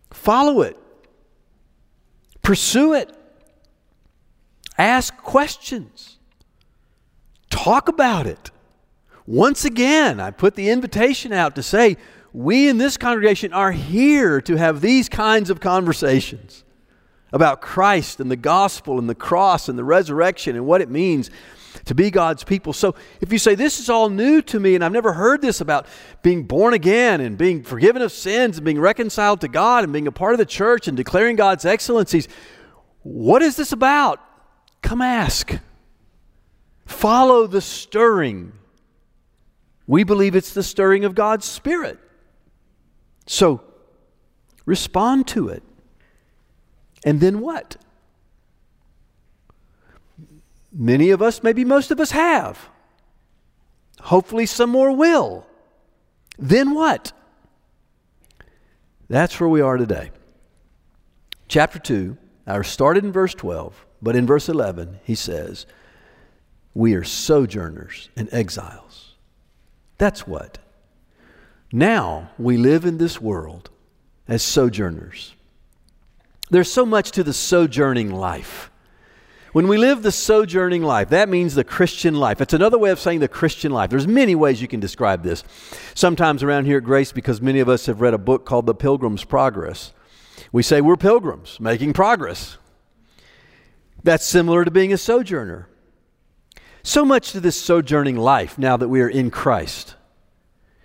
Follow 0.10 0.62
it. 0.64 0.78
Pursue 2.42 2.94
it. 2.94 3.12
Ask 4.78 5.16
questions. 5.18 6.18
Talk 7.50 7.88
about 7.88 8.26
it. 8.26 8.52
Once 9.28 9.66
again, 9.66 10.20
I 10.20 10.32
put 10.32 10.56
the 10.56 10.70
invitation 10.70 11.32
out 11.32 11.56
to 11.56 11.64
say, 11.64 11.98
we 12.34 12.70
in 12.70 12.78
this 12.78 12.98
congregation 12.98 13.54
are 13.54 13.72
here 13.72 14.42
to 14.42 14.56
have 14.56 14.82
these 14.82 15.10
kinds 15.10 15.50
of 15.50 15.60
conversations 15.60 16.64
about 17.34 17.62
Christ 17.62 18.20
and 18.20 18.32
the 18.32 18.36
gospel 18.36 18.98
and 19.00 19.10
the 19.10 19.16
cross 19.16 19.70
and 19.70 19.78
the 19.78 19.84
resurrection 19.84 20.56
and 20.56 20.66
what 20.66 20.82
it 20.82 20.90
means 20.90 21.30
to 21.86 21.96
be 21.96 22.12
God's 22.12 22.44
people. 22.44 22.74
So 22.74 22.96
if 23.20 23.32
you 23.32 23.38
say, 23.38 23.56
This 23.56 23.80
is 23.80 23.90
all 23.90 24.10
new 24.10 24.42
to 24.44 24.60
me, 24.60 24.76
and 24.76 24.84
I've 24.84 24.92
never 24.92 25.14
heard 25.14 25.42
this 25.42 25.62
about 25.62 25.88
being 26.22 26.44
born 26.44 26.74
again 26.74 27.22
and 27.22 27.38
being 27.38 27.64
forgiven 27.64 28.02
of 28.02 28.12
sins 28.12 28.58
and 28.58 28.66
being 28.66 28.80
reconciled 28.80 29.42
to 29.42 29.48
God 29.48 29.84
and 29.84 29.94
being 29.94 30.08
a 30.08 30.12
part 30.12 30.34
of 30.34 30.38
the 30.38 30.46
church 30.46 30.88
and 30.88 30.98
declaring 30.98 31.36
God's 31.36 31.66
excellencies, 31.66 32.28
what 33.04 33.42
is 33.42 33.56
this 33.56 33.72
about? 33.72 34.20
Come 34.82 35.02
ask. 35.02 35.60
Follow 36.86 37.48
the 37.48 37.62
stirring. 37.62 38.54
We 39.88 40.04
believe 40.04 40.36
it's 40.36 40.54
the 40.54 40.64
stirring 40.64 41.06
of 41.06 41.16
God's 41.16 41.46
Spirit. 41.46 42.00
So 43.26 43.62
respond 44.66 45.28
to 45.30 45.50
it. 45.50 45.64
And 47.04 47.20
then 47.20 47.40
what? 47.40 47.78
Many 50.72 51.10
of 51.10 51.22
us, 51.22 51.44
maybe 51.44 51.66
most 51.66 51.92
of 51.92 52.00
us 52.00 52.12
have. 52.12 52.70
Hopefully, 54.00 54.46
some 54.46 54.70
more 54.70 54.92
will. 54.92 55.46
Then 56.40 56.74
what? 56.74 57.12
That's 59.10 59.40
where 59.40 59.50
we 59.50 59.62
are 59.62 59.78
today. 59.78 60.12
Chapter 61.48 61.80
2, 61.80 62.18
I 62.48 62.62
started 62.62 63.04
in 63.04 63.12
verse 63.12 63.34
12, 63.34 63.86
but 64.02 64.16
in 64.16 64.26
verse 64.26 64.48
11, 64.48 65.02
he 65.04 65.16
says, 65.16 65.66
We 66.74 66.94
are 66.96 67.04
sojourners 67.04 68.10
and 68.16 68.34
exiles. 68.34 69.16
That's 69.98 70.26
what. 70.26 70.58
Now 71.74 72.32
we 72.38 72.58
live 72.58 72.86
in 72.86 72.98
this 72.98 73.22
world 73.22 73.70
as 74.28 74.42
sojourners. 74.42 75.36
There's 76.50 76.72
so 76.72 76.86
much 76.86 77.12
to 77.12 77.24
the 77.24 77.34
sojourning 77.34 78.12
life. 78.12 78.71
When 79.54 79.68
we 79.68 79.78
live 79.78 80.02
the 80.02 80.14
sojourning 80.14 80.82
life, 80.82 81.10
that 81.10 81.28
means 81.28 81.56
the 81.56 81.66
Christian 81.66 82.16
life. 82.16 82.40
It's 82.40 82.54
another 82.54 82.78
way 82.78 82.90
of 82.90 83.00
saying 83.00 83.20
the 83.20 83.28
Christian 83.28 83.72
life. 83.74 83.90
There's 83.90 84.08
many 84.08 84.34
ways 84.34 84.62
you 84.62 84.68
can 84.68 84.80
describe 84.80 85.24
this. 85.24 85.44
Sometimes 85.94 86.42
around 86.42 86.66
here 86.66 86.78
at 86.78 86.86
Grace, 86.86 87.12
because 87.12 87.42
many 87.42 87.60
of 87.60 87.68
us 87.68 87.86
have 87.88 88.00
read 88.00 88.14
a 88.14 88.18
book 88.18 88.46
called 88.46 88.66
The 88.66 88.74
Pilgrim's 88.74 89.26
Progress, 89.26 89.92
we 90.54 90.64
say 90.64 90.80
we're 90.80 90.96
pilgrims 90.96 91.60
making 91.60 91.92
progress. 91.94 92.58
That's 94.04 94.26
similar 94.26 94.64
to 94.64 94.72
being 94.72 94.94
a 94.94 94.98
sojourner. 94.98 95.68
So 96.82 97.04
much 97.06 97.32
to 97.34 97.40
this 97.40 97.60
sojourning 97.60 98.16
life 98.16 98.58
now 98.58 98.78
that 98.78 98.88
we 98.88 99.02
are 99.02 99.10
in 99.10 99.32
Christ. 99.32 99.96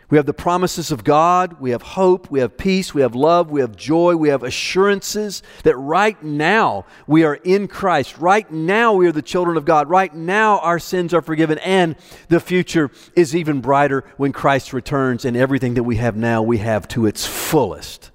We 0.09 0.19
have 0.19 0.27
the 0.27 0.33
promises 0.33 0.93
of 0.93 1.03
God, 1.03 1.61
we 1.61 1.71
have 1.71 1.83
hope, 1.83 2.31
we 2.31 2.39
have 2.39 2.57
peace, 2.57 2.95
we 2.95 3.03
have 3.03 3.17
love, 3.17 3.51
we 3.51 3.61
have 3.61 3.75
joy, 3.75 4.15
we 4.15 4.29
have 4.29 4.45
assurances 4.45 5.43
that 5.65 5.77
right 5.77 6.23
now 6.23 6.87
we 7.09 7.25
are 7.25 7.35
in 7.35 7.67
Christ. 7.67 8.17
Right 8.19 8.49
now 8.49 8.93
we 8.93 9.09
are 9.09 9.13
the 9.13 9.21
children 9.21 9.57
of 9.57 9.65
God. 9.65 9.91
Right 9.91 10.15
now 10.15 10.61
our 10.61 10.79
sins 10.79 11.13
are 11.13 11.23
forgiven, 11.23 11.59
and 11.59 11.97
the 12.29 12.39
future 12.39 12.93
is 13.17 13.35
even 13.35 13.61
brighter 13.61 14.05
when 14.17 14.33
Christ 14.33 14.73
returns, 14.73 15.25
and 15.25 15.37
everything 15.37 15.75
that 15.75 15.83
we 15.83 15.97
have 15.97 16.15
now 16.15 16.41
we 16.41 16.59
have 16.59 16.87
to 16.89 17.07
its 17.07 17.27
fullest. 17.27 18.13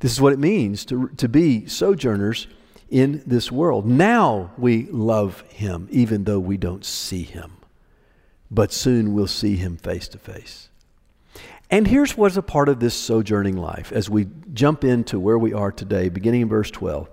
This 0.00 0.10
is 0.10 0.20
what 0.20 0.32
it 0.32 0.40
means 0.40 0.84
to, 0.86 1.10
to 1.10 1.28
be 1.28 1.66
sojourners 1.66 2.48
in 2.90 3.22
this 3.24 3.52
world. 3.52 3.86
Now 3.86 4.50
we 4.58 4.86
love 4.86 5.42
Him, 5.42 5.86
even 5.92 6.24
though 6.24 6.40
we 6.40 6.56
don't 6.56 6.84
see 6.84 7.22
Him 7.22 7.57
but 8.50 8.72
soon 8.72 9.14
we'll 9.14 9.26
see 9.26 9.56
him 9.56 9.76
face 9.76 10.08
to 10.08 10.18
face. 10.18 10.68
And 11.70 11.86
here's 11.86 12.16
what's 12.16 12.36
a 12.36 12.42
part 12.42 12.68
of 12.68 12.80
this 12.80 12.94
sojourning 12.94 13.56
life 13.56 13.92
as 13.92 14.08
we 14.08 14.28
jump 14.54 14.84
into 14.84 15.20
where 15.20 15.38
we 15.38 15.52
are 15.52 15.70
today, 15.70 16.08
beginning 16.08 16.42
in 16.42 16.48
verse 16.48 16.70
12. 16.70 17.10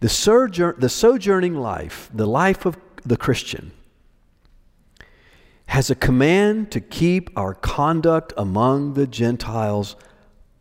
The, 0.00 0.08
sojourn, 0.08 0.76
the 0.78 0.88
sojourning 0.88 1.54
life, 1.54 2.10
the 2.12 2.26
life 2.26 2.66
of 2.66 2.76
the 3.04 3.16
Christian, 3.16 3.72
has 5.66 5.90
a 5.90 5.94
command 5.94 6.72
to 6.72 6.80
keep 6.80 7.30
our 7.38 7.54
conduct 7.54 8.32
among 8.36 8.94
the 8.94 9.06
Gentiles 9.06 9.94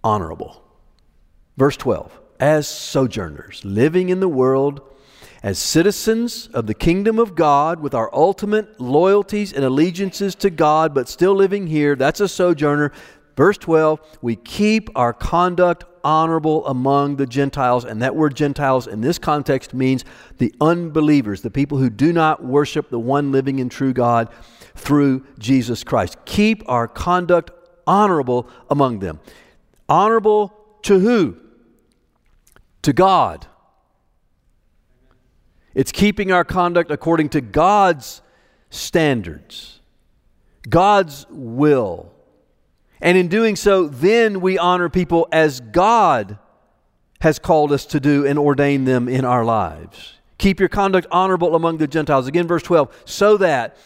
honorable. 0.03 0.63
Verse 1.55 1.77
12 1.77 2.19
As 2.39 2.67
sojourners, 2.67 3.65
living 3.65 4.09
in 4.09 4.19
the 4.19 4.27
world, 4.27 4.81
as 5.43 5.59
citizens 5.59 6.47
of 6.53 6.67
the 6.67 6.73
kingdom 6.73 7.19
of 7.19 7.35
God 7.35 7.79
with 7.79 7.93
our 7.93 8.13
ultimate 8.13 8.79
loyalties 8.79 9.53
and 9.53 9.63
allegiances 9.63 10.35
to 10.35 10.49
God, 10.49 10.93
but 10.93 11.07
still 11.07 11.35
living 11.35 11.67
here, 11.67 11.95
that's 11.95 12.19
a 12.19 12.27
sojourner. 12.27 12.91
Verse 13.35 13.57
12, 13.59 13.99
we 14.21 14.35
keep 14.35 14.89
our 14.95 15.13
conduct 15.13 15.85
honorable 16.03 16.65
among 16.65 17.17
the 17.17 17.27
Gentiles. 17.27 17.85
And 17.85 18.01
that 18.01 18.15
word 18.15 18.35
Gentiles 18.35 18.87
in 18.87 19.01
this 19.01 19.19
context 19.19 19.73
means 19.73 20.05
the 20.37 20.53
unbelievers, 20.59 21.41
the 21.41 21.51
people 21.51 21.77
who 21.77 21.89
do 21.89 22.11
not 22.11 22.43
worship 22.43 22.89
the 22.89 22.99
one 22.99 23.31
living 23.31 23.59
and 23.59 23.69
true 23.69 23.93
God 23.93 24.29
through 24.73 25.25
Jesus 25.37 25.83
Christ. 25.83 26.17
Keep 26.25 26.63
our 26.67 26.87
conduct 26.87 27.51
honorable 27.85 28.49
among 28.69 28.99
them. 28.99 29.19
Honorable 29.87 30.53
to 30.83 30.99
who? 30.99 31.37
To 32.81 32.93
God. 32.93 33.45
It's 35.77 35.91
keeping 35.91 36.31
our 36.31 36.43
conduct 36.43 36.89
according 36.89 37.29
to 37.29 37.39
God's 37.39 38.23
standards, 38.71 39.79
God's 40.67 41.27
will. 41.29 42.11
And 42.99 43.15
in 43.15 43.27
doing 43.27 43.55
so, 43.55 43.87
then 43.87 44.41
we 44.41 44.57
honor 44.57 44.89
people 44.89 45.27
as 45.31 45.59
God 45.59 46.39
has 47.21 47.37
called 47.37 47.71
us 47.71 47.85
to 47.85 47.99
do 47.99 48.25
and 48.25 48.39
ordained 48.39 48.87
them 48.87 49.07
in 49.07 49.23
our 49.23 49.45
lives. 49.45 50.13
Keep 50.39 50.59
your 50.59 50.67
conduct 50.67 51.05
honorable 51.11 51.55
among 51.55 51.77
the 51.77 51.85
Gentiles. 51.85 52.25
Again, 52.25 52.47
verse 52.47 52.63
12, 52.63 53.03
so 53.05 53.37
that 53.37 53.77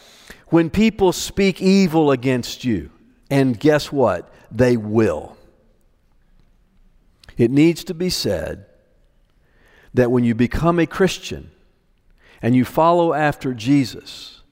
when 0.46 0.70
people 0.70 1.12
speak 1.12 1.60
evil 1.60 2.10
against 2.10 2.64
you, 2.64 2.90
and 3.30 3.60
guess 3.60 3.92
what? 3.92 4.32
They 4.50 4.78
will. 4.78 5.36
It 7.36 7.50
needs 7.50 7.84
to 7.84 7.92
be 7.92 8.08
said 8.08 8.64
that 9.92 10.10
when 10.10 10.24
you 10.24 10.34
become 10.34 10.78
a 10.78 10.86
Christian 10.86 11.50
and 12.42 12.56
you 12.56 12.64
follow 12.64 13.14
after 13.14 13.54
Jesus, 13.54 14.42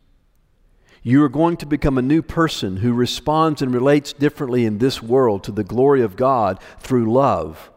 you 1.02 1.24
are 1.24 1.28
going 1.28 1.56
to 1.56 1.66
become 1.66 1.98
a 1.98 2.02
new 2.02 2.22
person 2.22 2.78
who 2.78 2.92
responds 2.92 3.60
and 3.60 3.74
relates 3.74 4.12
differently 4.12 4.64
in 4.64 4.78
this 4.78 5.02
world 5.02 5.42
to 5.44 5.52
the 5.52 5.64
glory 5.64 6.02
of 6.02 6.14
God 6.14 6.60
through 6.78 7.12
love. 7.12 7.70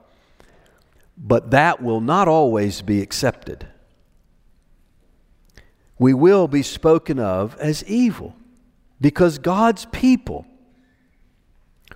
But 1.17 1.51
that 1.51 1.82
will 1.82 2.01
not 2.01 2.27
always 2.27 2.82
be 2.82 3.01
accepted. 3.01 3.67
We 5.98 6.13
will 6.13 6.48
be 6.48 6.63
spoken 6.63 7.17
of 7.17 7.58
as 7.60 7.84
evil 7.86 8.36
because 9.00 9.39
God's 9.39 9.86
people 9.86 10.46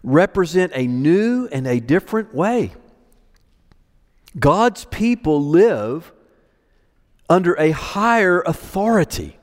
represent 0.02 0.72
a 0.76 0.88
new 0.88 1.48
and 1.52 1.68
a 1.68 1.80
different 1.80 2.34
way. 2.34 2.74
God's 4.40 4.86
people 4.86 5.44
live 5.44 6.14
under 7.30 7.54
a 7.56 7.72
higher 7.72 8.42
authority 8.42 9.38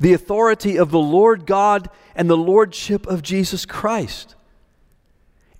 the 0.00 0.12
authority 0.12 0.76
of 0.76 0.90
the 0.90 0.98
Lord 0.98 1.46
God 1.46 1.90
and 2.14 2.28
the 2.28 2.36
lordship 2.36 3.06
of 3.06 3.22
Jesus 3.22 3.66
Christ. 3.66 4.34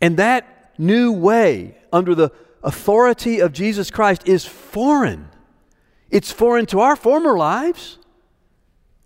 And 0.01 0.17
that 0.17 0.73
new 0.79 1.13
way, 1.13 1.77
under 1.93 2.15
the 2.15 2.31
authority 2.63 3.41
of 3.41 3.53
Jesus 3.53 3.91
Christ, 3.91 4.29
is 4.29 4.45
foreign. 4.45 5.29
It's 6.11 6.31
foreign 6.31 6.67
to 6.67 6.81
our 6.81 6.97
former 6.97 7.37
lives. 7.37 7.99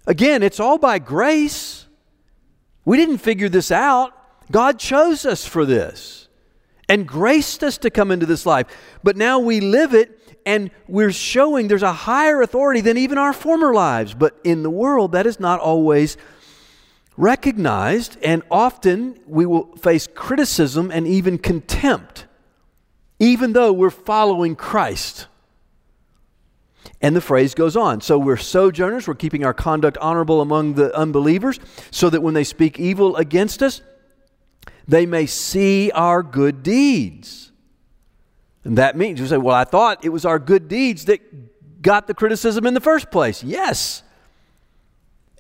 Again, 0.06 0.42
it's 0.42 0.60
all 0.60 0.78
by 0.78 0.98
grace. 0.98 1.86
We 2.84 2.96
didn't 2.96 3.18
figure 3.18 3.48
this 3.48 3.70
out. 3.70 4.12
God 4.50 4.78
chose 4.78 5.24
us 5.24 5.46
for 5.46 5.64
this 5.64 6.28
and 6.88 7.08
graced 7.08 7.62
us 7.62 7.78
to 7.78 7.90
come 7.90 8.10
into 8.10 8.26
this 8.26 8.44
life. 8.44 8.66
But 9.02 9.16
now 9.16 9.38
we 9.38 9.60
live 9.60 9.94
it 9.94 10.18
and 10.44 10.70
we're 10.88 11.12
showing 11.12 11.68
there's 11.68 11.82
a 11.82 11.92
higher 11.92 12.42
authority 12.42 12.80
than 12.80 12.96
even 12.96 13.18
our 13.18 13.32
former 13.32 13.72
lives. 13.72 14.14
But 14.14 14.38
in 14.44 14.62
the 14.62 14.70
world, 14.70 15.12
that 15.12 15.26
is 15.26 15.38
not 15.38 15.60
always 15.60 16.16
recognized, 17.16 18.16
and 18.22 18.42
often 18.50 19.18
we 19.26 19.46
will 19.46 19.76
face 19.76 20.08
criticism 20.14 20.90
and 20.90 21.06
even 21.06 21.38
contempt, 21.38 22.26
even 23.18 23.52
though 23.52 23.72
we're 23.72 23.90
following 23.90 24.56
Christ. 24.56 25.26
And 27.00 27.14
the 27.14 27.20
phrase 27.20 27.54
goes 27.54 27.76
on. 27.76 28.00
So 28.00 28.18
we're 28.18 28.36
sojourners, 28.36 29.06
we're 29.06 29.14
keeping 29.14 29.44
our 29.44 29.54
conduct 29.54 29.98
honorable 29.98 30.40
among 30.40 30.74
the 30.74 30.96
unbelievers, 30.96 31.60
so 31.90 32.10
that 32.10 32.22
when 32.22 32.34
they 32.34 32.44
speak 32.44 32.80
evil 32.80 33.16
against 33.16 33.62
us, 33.62 33.82
they 34.88 35.06
may 35.06 35.26
see 35.26 35.90
our 35.92 36.22
good 36.22 36.62
deeds 36.62 37.51
and 38.64 38.78
that 38.78 38.96
means 38.96 39.18
you 39.18 39.26
say, 39.26 39.38
well, 39.38 39.56
I 39.56 39.64
thought 39.64 40.04
it 40.04 40.10
was 40.10 40.24
our 40.24 40.38
good 40.38 40.68
deeds 40.68 41.06
that 41.06 41.82
got 41.82 42.06
the 42.06 42.14
criticism 42.14 42.66
in 42.66 42.74
the 42.74 42.80
first 42.80 43.10
place. 43.10 43.42
Yes. 43.42 44.02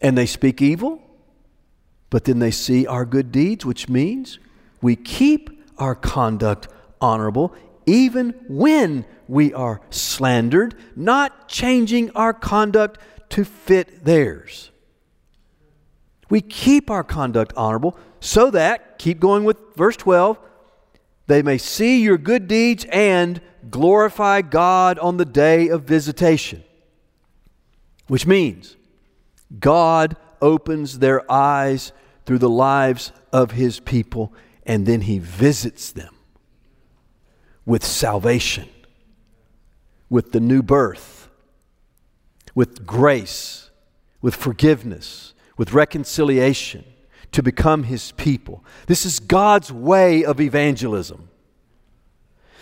And 0.00 0.18
they 0.18 0.26
speak 0.26 0.60
evil, 0.60 1.00
but 2.10 2.24
then 2.24 2.40
they 2.40 2.50
see 2.50 2.86
our 2.86 3.04
good 3.04 3.30
deeds, 3.30 3.64
which 3.64 3.88
means 3.88 4.40
we 4.80 4.96
keep 4.96 5.50
our 5.78 5.94
conduct 5.94 6.68
honorable 7.00 7.54
even 7.86 8.30
when 8.48 9.04
we 9.28 9.52
are 9.52 9.80
slandered, 9.90 10.74
not 10.94 11.48
changing 11.48 12.10
our 12.10 12.32
conduct 12.32 12.98
to 13.30 13.44
fit 13.44 14.04
theirs. 14.04 14.70
We 16.28 16.40
keep 16.40 16.90
our 16.90 17.04
conduct 17.04 17.52
honorable 17.56 17.96
so 18.20 18.50
that, 18.50 18.98
keep 18.98 19.20
going 19.20 19.44
with 19.44 19.58
verse 19.74 19.96
12, 19.96 20.38
they 21.26 21.42
may 21.42 21.58
see 21.58 22.02
your 22.02 22.18
good 22.18 22.48
deeds 22.48 22.84
and 22.90 23.40
glorify 23.70 24.42
God 24.42 24.98
on 24.98 25.16
the 25.16 25.24
day 25.24 25.68
of 25.68 25.84
visitation. 25.84 26.64
Which 28.08 28.26
means 28.26 28.76
God 29.58 30.16
opens 30.40 30.98
their 30.98 31.30
eyes 31.30 31.92
through 32.26 32.38
the 32.38 32.50
lives 32.50 33.12
of 33.32 33.52
his 33.52 33.80
people 33.80 34.32
and 34.64 34.86
then 34.86 35.02
he 35.02 35.18
visits 35.18 35.92
them 35.92 36.14
with 37.64 37.84
salvation, 37.84 38.68
with 40.08 40.32
the 40.32 40.40
new 40.40 40.62
birth, 40.62 41.28
with 42.54 42.84
grace, 42.84 43.70
with 44.20 44.34
forgiveness, 44.34 45.34
with 45.56 45.72
reconciliation 45.72 46.84
to 47.32 47.42
become 47.42 47.84
his 47.84 48.12
people. 48.12 48.64
This 48.86 49.04
is 49.04 49.18
God's 49.18 49.72
way 49.72 50.24
of 50.24 50.40
evangelism. 50.40 51.28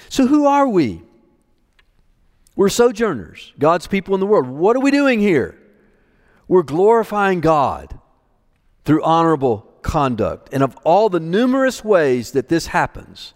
So, 0.09 0.27
who 0.27 0.47
are 0.47 0.69
we? 0.69 1.03
We're 2.57 2.69
sojourners, 2.69 3.53
God's 3.59 3.87
people 3.87 4.15
in 4.15 4.21
the 4.21 4.27
world. 4.27 4.47
What 4.47 4.77
are 4.77 4.81
we 4.81 4.91
doing 4.91 5.21
here? 5.21 5.57
We're 6.49 6.63
glorifying 6.63 7.41
God 7.41 7.99
through 8.85 9.03
honorable 9.03 9.67
conduct. 9.83 10.49
And 10.53 10.63
of 10.63 10.77
all 10.85 11.09
the 11.09 11.21
numerous 11.21 11.85
ways 11.85 12.33
that 12.33 12.49
this 12.49 12.67
happens, 12.67 13.35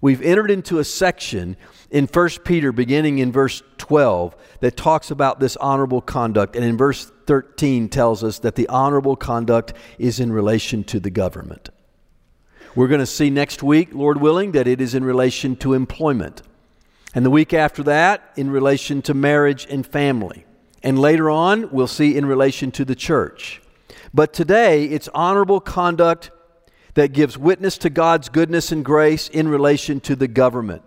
we've 0.00 0.22
entered 0.22 0.50
into 0.50 0.78
a 0.78 0.84
section 0.84 1.56
in 1.90 2.06
1 2.06 2.28
Peter, 2.44 2.72
beginning 2.72 3.18
in 3.18 3.30
verse 3.30 3.62
12, 3.84 4.34
that 4.60 4.78
talks 4.78 5.10
about 5.10 5.40
this 5.40 5.58
honorable 5.58 6.00
conduct. 6.00 6.56
And 6.56 6.64
in 6.64 6.78
verse 6.78 7.12
13 7.26 7.90
tells 7.90 8.24
us 8.24 8.38
that 8.38 8.54
the 8.54 8.66
honorable 8.68 9.14
conduct 9.14 9.74
is 9.98 10.20
in 10.20 10.32
relation 10.32 10.84
to 10.84 10.98
the 10.98 11.10
government. 11.10 11.68
We're 12.74 12.88
going 12.88 13.00
to 13.00 13.06
see 13.06 13.28
next 13.28 13.62
week, 13.62 13.90
Lord 13.92 14.22
willing, 14.22 14.52
that 14.52 14.66
it 14.66 14.80
is 14.80 14.94
in 14.94 15.04
relation 15.04 15.54
to 15.56 15.74
employment. 15.74 16.40
And 17.14 17.26
the 17.26 17.30
week 17.30 17.52
after 17.52 17.82
that, 17.82 18.32
in 18.36 18.50
relation 18.50 19.02
to 19.02 19.12
marriage 19.12 19.66
and 19.68 19.86
family. 19.86 20.46
And 20.82 20.98
later 20.98 21.28
on, 21.28 21.70
we'll 21.70 21.86
see 21.86 22.16
in 22.16 22.24
relation 22.24 22.70
to 22.72 22.86
the 22.86 22.94
church. 22.94 23.60
But 24.14 24.32
today, 24.32 24.86
it's 24.86 25.10
honorable 25.14 25.60
conduct 25.60 26.30
that 26.94 27.12
gives 27.12 27.36
witness 27.36 27.76
to 27.78 27.90
God's 27.90 28.30
goodness 28.30 28.72
and 28.72 28.82
grace 28.82 29.28
in 29.28 29.46
relation 29.46 30.00
to 30.00 30.16
the 30.16 30.28
government. 30.28 30.82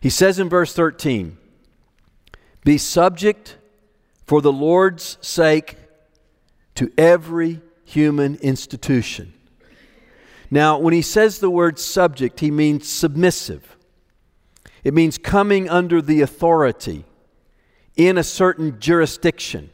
He 0.00 0.08
says 0.08 0.38
in 0.38 0.48
verse 0.48 0.72
13, 0.72 1.36
Be 2.64 2.78
subject 2.78 3.56
for 4.26 4.40
the 4.40 4.52
Lord's 4.52 5.18
sake 5.20 5.76
to 6.74 6.92
every 6.96 7.60
human 7.84 8.36
institution. 8.36 9.32
Now, 10.50 10.78
when 10.78 10.92
he 10.92 11.02
says 11.02 11.38
the 11.38 11.50
word 11.50 11.78
subject, 11.78 12.40
he 12.40 12.50
means 12.50 12.88
submissive. 12.88 13.76
It 14.82 14.94
means 14.94 15.18
coming 15.18 15.68
under 15.68 16.02
the 16.02 16.22
authority 16.22 17.04
in 17.96 18.18
a 18.18 18.24
certain 18.24 18.80
jurisdiction. 18.80 19.70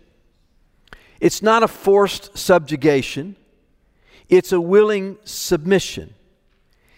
It's 1.20 1.42
not 1.42 1.62
a 1.62 1.68
forced 1.68 2.37
subjugation, 2.37 3.37
it's 4.29 4.53
a 4.53 4.61
willing 4.61 5.18
submission. 5.25 6.14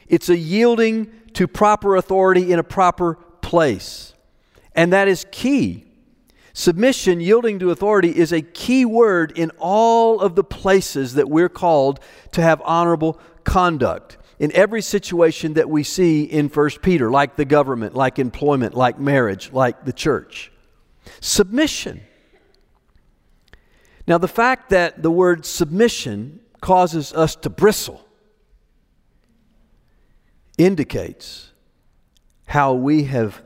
It's 0.08 0.30
a 0.30 0.36
yielding 0.36 1.12
to 1.34 1.46
proper 1.46 1.96
authority 1.96 2.50
in 2.50 2.58
a 2.58 2.64
proper 2.64 3.14
place. 3.42 4.14
And 4.78 4.92
that 4.92 5.08
is 5.08 5.26
key. 5.32 5.86
Submission, 6.52 7.20
yielding 7.20 7.58
to 7.58 7.72
authority, 7.72 8.16
is 8.16 8.32
a 8.32 8.40
key 8.40 8.84
word 8.84 9.32
in 9.36 9.50
all 9.58 10.20
of 10.20 10.36
the 10.36 10.44
places 10.44 11.14
that 11.14 11.28
we're 11.28 11.48
called 11.48 11.98
to 12.30 12.42
have 12.42 12.62
honorable 12.64 13.18
conduct. 13.42 14.18
In 14.38 14.52
every 14.52 14.80
situation 14.80 15.54
that 15.54 15.68
we 15.68 15.82
see 15.82 16.22
in 16.22 16.48
1 16.48 16.70
Peter, 16.80 17.10
like 17.10 17.34
the 17.34 17.44
government, 17.44 17.96
like 17.96 18.20
employment, 18.20 18.72
like 18.74 19.00
marriage, 19.00 19.50
like 19.50 19.84
the 19.84 19.92
church. 19.92 20.52
Submission. 21.18 22.00
Now, 24.06 24.18
the 24.18 24.28
fact 24.28 24.70
that 24.70 25.02
the 25.02 25.10
word 25.10 25.44
submission 25.44 26.38
causes 26.60 27.12
us 27.12 27.34
to 27.34 27.50
bristle 27.50 28.06
indicates 30.56 31.50
how 32.46 32.74
we 32.74 33.02
have 33.04 33.42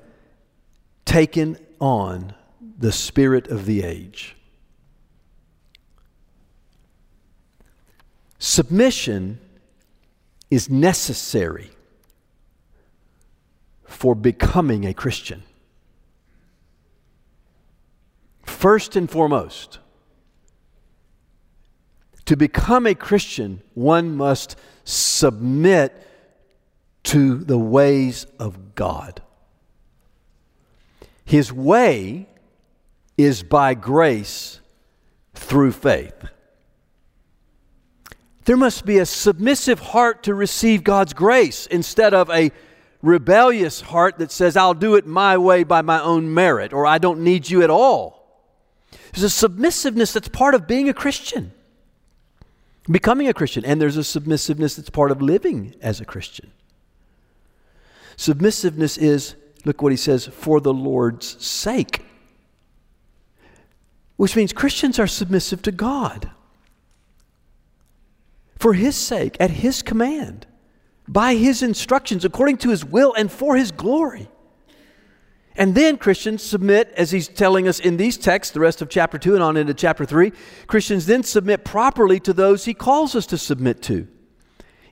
taken 1.04 1.58
on 1.80 2.34
the 2.78 2.92
spirit 2.92 3.48
of 3.48 3.66
the 3.66 3.82
age. 3.82 4.36
Submission 8.38 9.38
is 10.50 10.68
necessary 10.68 11.70
for 13.84 14.14
becoming 14.14 14.84
a 14.84 14.92
Christian. 14.92 15.42
First 18.44 18.96
and 18.96 19.08
foremost, 19.08 19.78
to 22.26 22.36
become 22.36 22.86
a 22.86 22.94
Christian, 22.94 23.62
one 23.74 24.16
must 24.16 24.56
submit 24.84 26.06
to 27.04 27.38
the 27.38 27.58
ways 27.58 28.26
of 28.38 28.74
God. 28.74 29.22
His 31.32 31.50
way 31.50 32.28
is 33.16 33.42
by 33.42 33.72
grace 33.72 34.60
through 35.32 35.72
faith. 35.72 36.26
There 38.44 38.58
must 38.58 38.84
be 38.84 38.98
a 38.98 39.06
submissive 39.06 39.78
heart 39.78 40.24
to 40.24 40.34
receive 40.34 40.84
God's 40.84 41.14
grace 41.14 41.64
instead 41.64 42.12
of 42.12 42.28
a 42.28 42.52
rebellious 43.00 43.80
heart 43.80 44.18
that 44.18 44.30
says, 44.30 44.58
I'll 44.58 44.74
do 44.74 44.94
it 44.96 45.06
my 45.06 45.38
way 45.38 45.64
by 45.64 45.80
my 45.80 46.02
own 46.02 46.34
merit, 46.34 46.74
or 46.74 46.86
I 46.86 46.98
don't 46.98 47.20
need 47.20 47.48
you 47.48 47.62
at 47.62 47.70
all. 47.70 48.46
There's 49.14 49.24
a 49.24 49.30
submissiveness 49.30 50.12
that's 50.12 50.28
part 50.28 50.54
of 50.54 50.66
being 50.66 50.90
a 50.90 50.94
Christian, 50.94 51.54
becoming 52.90 53.26
a 53.26 53.32
Christian, 53.32 53.64
and 53.64 53.80
there's 53.80 53.96
a 53.96 54.04
submissiveness 54.04 54.76
that's 54.76 54.90
part 54.90 55.10
of 55.10 55.22
living 55.22 55.76
as 55.80 55.98
a 55.98 56.04
Christian. 56.04 56.52
Submissiveness 58.18 58.98
is, 58.98 59.34
look 59.64 59.82
what 59.82 59.92
he 59.92 59.96
says, 59.96 60.26
for 60.26 60.60
the 60.60 60.72
Lord's 60.72 61.44
sake, 61.44 62.04
which 64.16 64.36
means 64.36 64.52
Christians 64.52 64.98
are 64.98 65.06
submissive 65.06 65.62
to 65.62 65.72
God 65.72 66.30
for 68.62 68.74
His 68.74 68.94
sake, 68.94 69.36
at 69.40 69.50
His 69.50 69.82
command, 69.82 70.46
by 71.08 71.34
His 71.34 71.64
instructions, 71.64 72.24
according 72.24 72.58
to 72.58 72.70
His 72.70 72.84
will, 72.84 73.12
and 73.14 73.30
for 73.30 73.56
His 73.56 73.72
glory. 73.72 74.28
And 75.56 75.74
then 75.74 75.96
Christians 75.96 76.44
submit, 76.44 76.92
as 76.96 77.10
he's 77.10 77.28
telling 77.28 77.66
us 77.68 77.80
in 77.80 77.96
these 77.96 78.16
texts, 78.16 78.54
the 78.54 78.60
rest 78.60 78.80
of 78.80 78.88
chapter 78.88 79.18
2 79.18 79.34
and 79.34 79.42
on 79.42 79.56
into 79.56 79.74
chapter 79.74 80.06
3, 80.06 80.32
Christians 80.66 81.06
then 81.06 81.24
submit 81.24 81.64
properly 81.64 82.20
to 82.20 82.32
those 82.32 82.64
he 82.64 82.72
calls 82.72 83.14
us 83.14 83.26
to 83.26 83.36
submit 83.36 83.82
to 83.82 84.06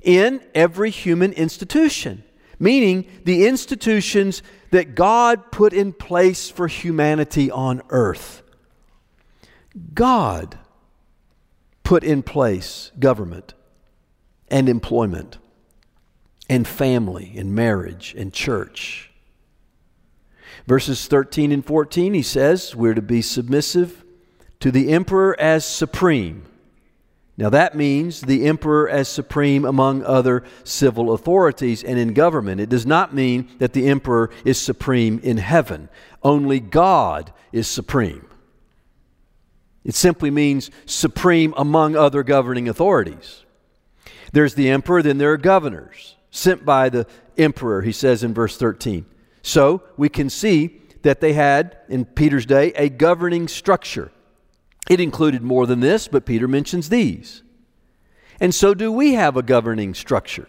in 0.03 0.43
every 0.55 0.91
human 0.91 1.33
institution, 1.33 2.25
meaning 2.61 3.07
the 3.25 3.47
institutions 3.47 4.43
that 4.71 4.95
God 4.95 5.51
put 5.51 5.73
in 5.73 5.93
place 5.93 6.49
for 6.49 6.69
humanity 6.69 7.51
on 7.51 7.83
earth. 7.89 8.43
God 9.95 10.59
put 11.83 12.05
in 12.05 12.23
place 12.23 12.93
government 12.99 13.55
and 14.49 14.69
employment 14.69 15.39
and 16.49 16.67
family 16.69 17.33
and 17.37 17.55
marriage 17.55 18.15
and 18.17 18.33
church. 18.33 19.11
Verses 20.67 21.07
13 21.07 21.53
and 21.53 21.65
14, 21.65 22.13
he 22.13 22.23
says, 22.23 22.77
We're 22.77 22.95
to 22.95 23.03
be 23.03 23.23
submissive 23.23 24.05
to 24.61 24.71
the 24.71 24.93
emperor 24.93 25.35
as 25.41 25.65
supreme. 25.65 26.45
Now, 27.41 27.49
that 27.49 27.75
means 27.75 28.21
the 28.21 28.45
emperor 28.45 28.87
as 28.87 29.09
supreme 29.09 29.65
among 29.65 30.05
other 30.05 30.45
civil 30.63 31.15
authorities 31.15 31.83
and 31.83 31.99
in 31.99 32.13
government. 32.13 32.61
It 32.61 32.69
does 32.69 32.85
not 32.85 33.15
mean 33.15 33.49
that 33.57 33.73
the 33.73 33.89
emperor 33.89 34.29
is 34.45 34.61
supreme 34.61 35.19
in 35.23 35.39
heaven. 35.39 35.89
Only 36.23 36.61
God 36.61 37.33
is 37.51 37.67
supreme. 37.67 38.27
It 39.85 39.95
simply 39.95 40.31
means 40.31 40.71
supreme 40.85 41.55
among 41.57 41.97
other 41.97 42.23
governing 42.23 42.69
authorities. 42.69 43.47
There's 44.35 44.53
the 44.53 44.69
emperor, 44.69 45.01
then 45.01 45.17
there 45.17 45.33
are 45.33 45.39
governors 45.39 46.17
sent 46.31 46.67
by 46.67 46.91
the 46.91 47.07
emperor, 47.39 47.81
he 47.81 47.93
says 47.93 48.23
in 48.23 48.35
verse 48.35 48.59
13. 48.59 49.07
So 49.41 49.83
we 49.97 50.11
can 50.11 50.29
see 50.29 50.83
that 51.01 51.23
they 51.23 51.33
had, 51.33 51.79
in 51.89 52.05
Peter's 52.05 52.45
day, 52.45 52.75
a 52.75 52.91
governing 52.91 53.49
structure. 53.49 54.13
It 54.91 55.01
included 55.01 55.43
more 55.43 55.67
than 55.67 55.81
this, 55.81 56.07
but 56.07 56.27
Peter 56.27 56.47
mentions 56.47 56.91
these. 56.91 57.43
And 58.39 58.55
so 58.55 58.75
do 58.75 58.93
we 58.93 59.15
have 59.15 59.39
a 59.39 59.43
governing 59.43 59.95
structure. 59.95 60.49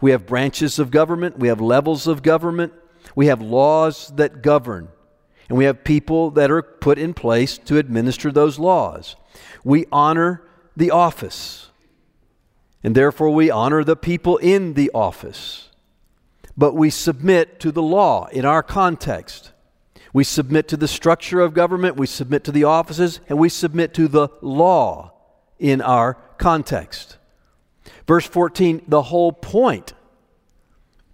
We 0.00 0.10
have 0.10 0.26
branches 0.26 0.80
of 0.80 0.90
government, 0.90 1.38
we 1.38 1.46
have 1.46 1.60
levels 1.60 2.08
of 2.08 2.24
government, 2.24 2.72
we 3.14 3.26
have 3.26 3.40
laws 3.40 4.12
that 4.16 4.42
govern, 4.42 4.88
and 5.48 5.56
we 5.56 5.66
have 5.66 5.84
people 5.84 6.32
that 6.32 6.50
are 6.50 6.62
put 6.62 6.98
in 6.98 7.14
place 7.14 7.58
to 7.58 7.78
administer 7.78 8.32
those 8.32 8.58
laws. 8.58 9.14
We 9.62 9.86
honor 9.92 10.42
the 10.76 10.90
office 10.90 11.70
and 12.84 12.94
therefore 12.94 13.30
we 13.30 13.50
honor 13.50 13.82
the 13.82 13.96
people 13.96 14.36
in 14.36 14.74
the 14.74 14.90
office. 14.94 15.70
But 16.54 16.74
we 16.74 16.90
submit 16.90 17.58
to 17.60 17.72
the 17.72 17.82
law 17.82 18.26
in 18.26 18.44
our 18.44 18.62
context. 18.62 19.52
We 20.14 20.24
submit 20.24 20.68
to 20.68 20.78
the 20.78 20.88
structure 20.88 21.40
of 21.40 21.52
government, 21.52 21.96
we 21.96 22.06
submit 22.06 22.44
to 22.44 22.52
the 22.52 22.64
offices, 22.64 23.20
and 23.28 23.38
we 23.38 23.50
submit 23.50 23.92
to 23.94 24.08
the 24.08 24.28
law 24.40 25.12
in 25.58 25.82
our 25.82 26.14
context. 26.38 27.18
Verse 28.06 28.26
14 28.26 28.82
the 28.88 29.02
whole 29.02 29.32
point 29.32 29.92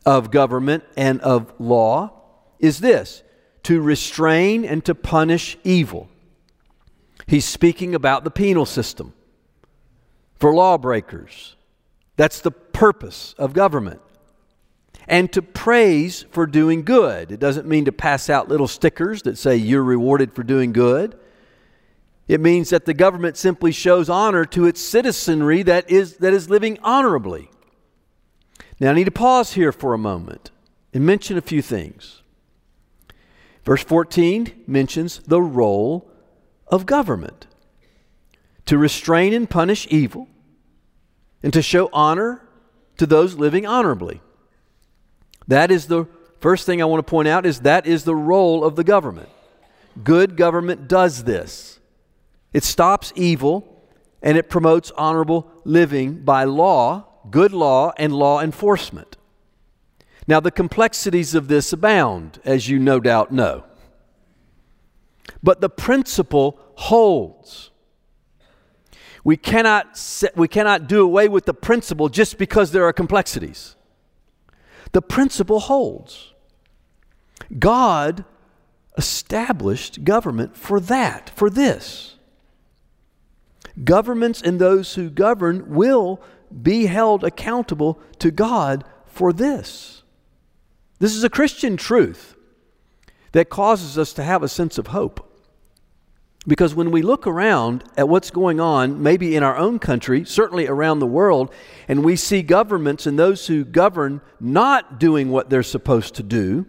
of 0.06 0.30
government 0.30 0.84
and 0.96 1.20
of 1.22 1.52
law 1.58 2.12
is 2.60 2.78
this 2.78 3.24
to 3.64 3.80
restrain 3.80 4.64
and 4.64 4.84
to 4.84 4.94
punish 4.94 5.56
evil. 5.64 6.08
He's 7.26 7.44
speaking 7.44 7.96
about 7.96 8.22
the 8.22 8.30
penal 8.30 8.66
system 8.66 9.14
for 10.38 10.54
lawbreakers 10.54 11.56
that's 12.20 12.40
the 12.40 12.50
purpose 12.50 13.34
of 13.38 13.54
government. 13.54 14.02
And 15.11 15.31
to 15.33 15.42
praise 15.42 16.25
for 16.31 16.46
doing 16.46 16.85
good. 16.85 17.33
It 17.33 17.40
doesn't 17.40 17.66
mean 17.66 17.85
to 17.87 17.92
pass 17.92 18.31
out 18.31 18.49
little 18.49 18.68
stickers 18.68 19.23
that 19.23 19.37
say 19.37 19.57
you're 19.57 19.83
rewarded 19.83 20.33
for 20.37 20.44
doing 20.44 20.73
good. 20.73 21.18
It 22.29 22.40
means 22.40 22.70
that 22.70 22.85
the 22.87 22.94
government 22.94 23.37
simply 23.37 23.73
shows 23.73 24.09
honor 24.09 24.44
to 24.44 24.66
its 24.66 24.81
citizenry 24.81 25.64
that 25.64 25.90
is, 25.90 26.18
that 26.18 26.33
is 26.33 26.49
living 26.49 26.79
honorably. 26.83 27.51
Now, 28.79 28.92
I 28.92 28.94
need 28.94 29.05
to 29.05 29.11
pause 29.11 29.55
here 29.55 29.73
for 29.73 29.94
a 29.94 29.99
moment 29.99 30.53
and 30.94 31.05
mention 31.05 31.37
a 31.37 31.42
few 31.42 31.61
things. 31.61 32.23
Verse 33.64 33.83
14 33.83 34.62
mentions 34.68 35.18
the 35.27 35.42
role 35.42 36.09
of 36.68 36.87
government 36.87 37.49
to 38.66 38.79
restrain 38.79 39.33
and 39.33 39.51
punish 39.51 39.88
evil, 39.90 40.29
and 41.42 41.53
to 41.53 41.62
show 41.62 41.90
honor 41.92 42.46
to 42.96 43.07
those 43.07 43.35
living 43.35 43.66
honorably. 43.66 44.20
That 45.48 45.70
is 45.70 45.87
the 45.87 46.07
first 46.40 46.66
thing 46.66 46.81
I 46.81 46.85
want 46.85 47.05
to 47.05 47.11
point 47.11 47.29
out 47.29 47.46
is 47.46 47.61
that 47.61 47.87
is 47.87 48.05
the 48.05 48.14
role 48.14 48.64
of 48.64 48.76
the 48.76 48.85
government. 48.85 49.29
Good 50.03 50.37
government 50.37 50.88
does 50.88 51.24
this. 51.24 51.79
It 52.53 52.64
stops 52.64 53.12
evil 53.14 53.83
and 54.22 54.37
it 54.37 54.48
promotes 54.48 54.90
honorable 54.92 55.50
living 55.64 56.22
by 56.24 56.44
law, 56.44 57.07
good 57.31 57.53
law 57.53 57.92
and 57.96 58.12
law 58.12 58.40
enforcement. 58.40 59.16
Now 60.26 60.40
the 60.40 60.50
complexities 60.50 61.35
of 61.35 61.48
this 61.48 61.72
abound 61.72 62.40
as 62.44 62.68
you 62.68 62.79
no 62.79 63.00
doubt 63.00 63.33
know. 63.33 63.64
But 65.42 65.61
the 65.61 65.70
principle 65.70 66.59
holds. 66.74 67.70
We 69.22 69.37
cannot, 69.37 70.00
we 70.35 70.48
cannot 70.48 70.87
do 70.87 71.03
away 71.03 71.29
with 71.29 71.44
the 71.46 71.55
principle 71.55 72.09
just 72.09 72.38
because 72.38 72.72
there 72.72 72.85
are 72.85 72.92
complexities. 72.92 73.76
The 74.92 75.03
principle 75.03 75.61
holds. 75.61 76.33
God 77.59 78.24
established 78.96 80.05
government 80.05 80.57
for 80.57 80.81
that, 80.81 81.31
for 81.31 81.48
this. 81.48 82.16
Governments 83.85 84.42
and 84.42 84.61
those 84.61 84.94
who 84.94 85.11
govern 85.11 85.74
will 85.74 86.20
be 86.62 86.87
held 86.87 87.24
accountable 87.24 88.00
to 88.18 88.31
God 88.31 88.85
for 89.07 89.33
this. 89.33 90.03
This 90.98 91.14
is 91.14 91.24
a 91.24 91.31
Christian 91.31 91.76
truth 91.76 92.35
that 93.33 93.48
causes 93.48 93.96
us 93.96 94.12
to 94.14 94.24
have 94.24 94.42
a 94.42 94.48
sense 94.48 94.76
of 94.76 94.88
hope. 94.88 95.29
Because 96.46 96.74
when 96.74 96.90
we 96.90 97.03
look 97.03 97.26
around 97.26 97.85
at 97.96 98.09
what's 98.09 98.31
going 98.31 98.61
on, 98.61 99.03
maybe 99.03 99.37
in 99.37 99.42
our 99.42 99.57
own 99.57 99.79
country, 99.79 100.24
certainly 100.24 100.66
around 100.66 100.98
the 100.98 101.07
world, 101.07 101.53
and 101.87 102.03
we 102.03 102.16
see 102.16 102.42
governments 102.42 103.07
and 103.07 103.18
those 103.18 103.46
who 103.46 103.64
govern 103.64 104.22
not 104.40 104.98
doing 104.98 105.31
what 105.31 105.50
they're 105.50 105.62
supposed 105.62 106.14
to 106.14 106.22
do, 106.22 106.66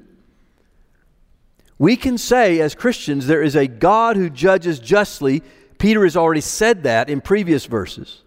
we 1.77 1.95
can 1.95 2.17
say 2.17 2.59
as 2.59 2.75
Christians 2.75 3.27
there 3.27 3.41
is 3.41 3.55
a 3.55 3.65
God 3.65 4.17
who 4.17 4.29
judges 4.29 4.77
justly. 4.77 5.41
Peter 5.79 6.03
has 6.03 6.17
already 6.17 6.41
said 6.41 6.83
that 6.83 7.09
in 7.09 7.21
previous 7.21 7.65
verses. 7.65 8.23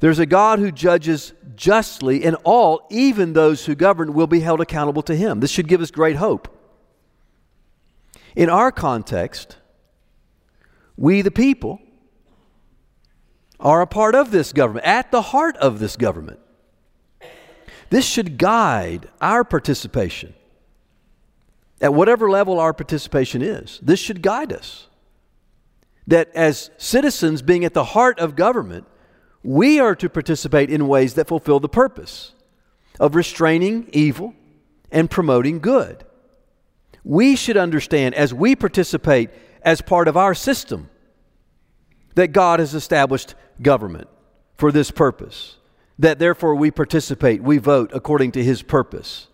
There's 0.00 0.18
a 0.18 0.26
God 0.26 0.58
who 0.58 0.72
judges 0.72 1.32
justly, 1.54 2.24
and 2.24 2.36
all, 2.42 2.88
even 2.90 3.34
those 3.34 3.66
who 3.66 3.76
govern, 3.76 4.14
will 4.14 4.26
be 4.26 4.40
held 4.40 4.60
accountable 4.60 5.02
to 5.02 5.14
him. 5.14 5.38
This 5.38 5.52
should 5.52 5.68
give 5.68 5.80
us 5.80 5.92
great 5.92 6.16
hope. 6.16 6.48
In 8.34 8.50
our 8.50 8.72
context, 8.72 9.58
we, 10.96 11.22
the 11.22 11.30
people, 11.30 11.80
are 13.58 13.80
a 13.80 13.86
part 13.86 14.14
of 14.14 14.30
this 14.30 14.52
government, 14.52 14.84
at 14.86 15.10
the 15.10 15.22
heart 15.22 15.56
of 15.58 15.78
this 15.78 15.96
government. 15.96 16.40
This 17.90 18.04
should 18.04 18.38
guide 18.38 19.08
our 19.20 19.44
participation. 19.44 20.34
At 21.80 21.94
whatever 21.94 22.30
level 22.30 22.58
our 22.58 22.72
participation 22.72 23.42
is, 23.42 23.78
this 23.82 24.00
should 24.00 24.22
guide 24.22 24.52
us. 24.52 24.88
That 26.06 26.30
as 26.34 26.70
citizens 26.78 27.42
being 27.42 27.64
at 27.64 27.74
the 27.74 27.84
heart 27.84 28.18
of 28.18 28.34
government, 28.34 28.86
we 29.42 29.80
are 29.80 29.94
to 29.96 30.08
participate 30.08 30.70
in 30.70 30.88
ways 30.88 31.14
that 31.14 31.28
fulfill 31.28 31.60
the 31.60 31.68
purpose 31.68 32.32
of 32.98 33.14
restraining 33.14 33.88
evil 33.92 34.34
and 34.90 35.10
promoting 35.10 35.58
good. 35.58 36.04
We 37.04 37.34
should 37.34 37.56
understand 37.56 38.14
as 38.14 38.32
we 38.32 38.54
participate 38.54 39.30
as 39.64 39.80
part 39.80 40.08
of 40.08 40.16
our 40.16 40.34
system 40.34 40.88
that 42.14 42.28
God 42.28 42.60
has 42.60 42.74
established 42.74 43.34
government 43.60 44.08
for 44.56 44.72
this 44.72 44.90
purpose, 44.90 45.56
that 45.98 46.18
therefore 46.18 46.54
we 46.54 46.70
participate, 46.70 47.42
we 47.42 47.58
vote 47.58 47.90
according 47.94 48.32
to 48.32 48.44
His 48.44 48.62
purpose, 48.62 49.28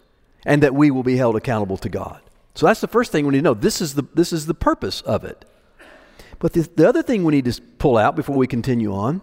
and 0.44 0.62
that 0.62 0.74
we 0.74 0.90
will 0.90 1.02
be 1.02 1.16
held 1.16 1.36
accountable 1.36 1.76
to 1.78 1.88
God. 1.88 2.20
So 2.54 2.66
that's 2.66 2.80
the 2.80 2.88
first 2.88 3.12
thing 3.12 3.26
we 3.26 3.32
need 3.32 3.38
to 3.38 3.42
know. 3.42 3.54
This 3.54 3.80
is 3.80 3.94
the, 3.94 4.04
this 4.14 4.32
is 4.32 4.46
the 4.46 4.54
purpose 4.54 5.00
of 5.02 5.24
it. 5.24 5.44
But 6.38 6.52
the, 6.52 6.68
the 6.74 6.88
other 6.88 7.02
thing 7.02 7.24
we 7.24 7.32
need 7.32 7.44
to 7.46 7.60
pull 7.78 7.96
out 7.96 8.16
before 8.16 8.36
we 8.36 8.46
continue 8.46 8.92
on 8.94 9.22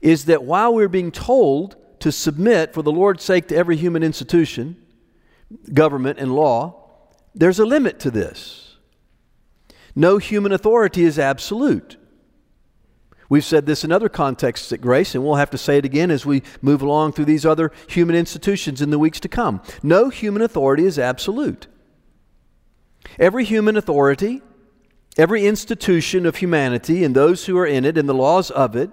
is 0.00 0.24
that 0.26 0.44
while 0.44 0.74
we're 0.74 0.88
being 0.88 1.12
told 1.12 1.76
to 2.00 2.10
submit 2.10 2.72
for 2.72 2.82
the 2.82 2.92
Lord's 2.92 3.22
sake 3.22 3.48
to 3.48 3.56
every 3.56 3.76
human 3.76 4.02
institution, 4.02 4.76
government, 5.72 6.18
and 6.18 6.34
law, 6.34 6.88
there's 7.34 7.58
a 7.58 7.66
limit 7.66 8.00
to 8.00 8.10
this. 8.10 8.69
No 9.94 10.18
human 10.18 10.52
authority 10.52 11.04
is 11.04 11.18
absolute. 11.18 11.96
We've 13.28 13.44
said 13.44 13.64
this 13.64 13.84
in 13.84 13.92
other 13.92 14.08
contexts 14.08 14.72
at 14.72 14.80
Grace, 14.80 15.14
and 15.14 15.24
we'll 15.24 15.36
have 15.36 15.50
to 15.50 15.58
say 15.58 15.78
it 15.78 15.84
again 15.84 16.10
as 16.10 16.26
we 16.26 16.42
move 16.60 16.82
along 16.82 17.12
through 17.12 17.26
these 17.26 17.46
other 17.46 17.70
human 17.86 18.16
institutions 18.16 18.82
in 18.82 18.90
the 18.90 18.98
weeks 18.98 19.20
to 19.20 19.28
come. 19.28 19.62
No 19.84 20.08
human 20.08 20.42
authority 20.42 20.84
is 20.84 20.98
absolute. 20.98 21.68
Every 23.20 23.44
human 23.44 23.76
authority, 23.76 24.42
every 25.16 25.46
institution 25.46 26.26
of 26.26 26.36
humanity, 26.36 27.04
and 27.04 27.14
those 27.14 27.46
who 27.46 27.56
are 27.56 27.66
in 27.66 27.84
it, 27.84 27.96
and 27.96 28.08
the 28.08 28.14
laws 28.14 28.50
of 28.50 28.74
it, 28.74 28.90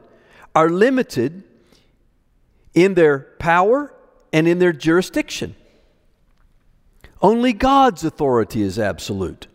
are 0.53 0.69
limited 0.69 1.43
in 2.75 2.93
their 2.93 3.19
power 3.39 3.91
and 4.31 4.47
in 4.47 4.59
their 4.59 4.73
jurisdiction. 4.73 5.55
Only 7.23 7.53
God's 7.53 8.03
authority 8.03 8.61
is 8.61 8.77
absolute. 8.77 9.47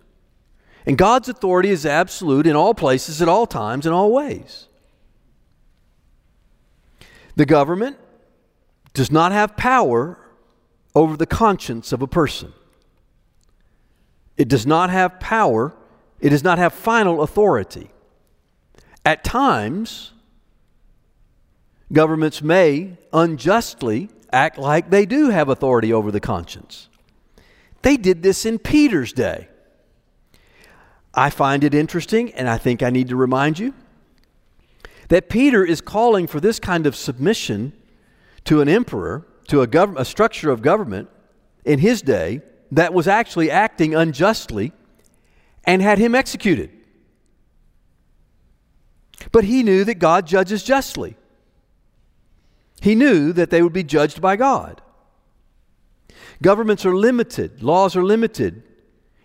And 0.87 0.99
God's 0.99 1.29
authority 1.29 1.71
is 1.71 1.87
absolute 1.87 2.47
in 2.47 2.57
all 2.57 2.75
places, 2.75 3.23
at 3.23 3.29
all 3.29 3.47
times, 3.47 3.87
in 3.87 3.93
all 3.93 4.11
ways. 4.11 4.67
The 7.37 7.47
government 7.47 7.99
does 8.95 9.11
not 9.11 9.33
have 9.33 9.57
power 9.57 10.19
over 10.95 11.17
the 11.17 11.27
conscience 11.27 11.93
of 11.93 12.03
a 12.03 12.07
person. 12.07 12.53
It 14.37 14.49
does 14.49 14.67
not 14.67 14.91
have 14.91 15.21
power, 15.21 15.75
it 16.21 16.31
does 16.31 16.45
not 16.45 16.59
have 16.59 16.73
final 16.73 17.23
authority. 17.23 17.91
At 19.05 19.25
times, 19.25 20.13
governments 21.93 22.43
may 22.43 22.97
unjustly 23.13 24.11
act 24.33 24.59
like 24.59 24.91
they 24.91 25.07
do 25.07 25.31
have 25.31 25.49
authority 25.49 25.93
over 25.93 26.11
the 26.11 26.21
conscience. 26.21 26.89
They 27.83 27.97
did 27.97 28.23
this 28.23 28.47
in 28.47 28.59
Peter's 28.59 29.13
day. 29.13 29.49
I 31.15 31.31
find 31.31 31.63
it 31.63 31.75
interesting, 31.75 32.33
and 32.35 32.49
I 32.49 32.59
think 32.59 32.83
I 32.83 32.91
need 32.91 33.09
to 33.09 33.17
remind 33.17 33.59
you 33.59 33.75
that 35.09 35.29
Peter 35.29 35.65
is 35.65 35.81
calling 35.81 36.27
for 36.27 36.41
this 36.41 36.59
kind 36.59 36.87
of 36.87 36.97
submission 36.97 37.73
to 38.45 38.61
an 38.63 38.69
emperor, 38.69 39.27
to 39.49 39.61
a, 39.61 39.67
gov- 39.67 39.99
a 39.99 40.05
structure 40.05 40.51
of 40.51 40.63
government 40.63 41.11
in 41.65 41.79
his 41.79 42.01
day 42.01 42.41
that 42.71 42.95
was 42.95 43.07
actually 43.07 43.51
acting 43.51 43.95
unjustly 43.95 44.73
and 45.65 45.83
had 45.83 45.99
him 45.99 46.15
executed. 46.15 46.71
But 49.31 49.45
he 49.45 49.63
knew 49.63 49.85
that 49.85 49.97
God 49.97 50.27
judges 50.27 50.63
justly. 50.63 51.17
He 52.81 52.95
knew 52.95 53.33
that 53.35 53.51
they 53.51 53.63
would 53.63 53.73
be 53.73 53.85
judged 53.85 54.21
by 54.21 54.37
God. 54.37 54.81
Governments 56.41 56.85
are 56.85 56.97
limited, 56.97 57.63
laws 57.63 57.95
are 57.95 58.03
limited 58.03 58.65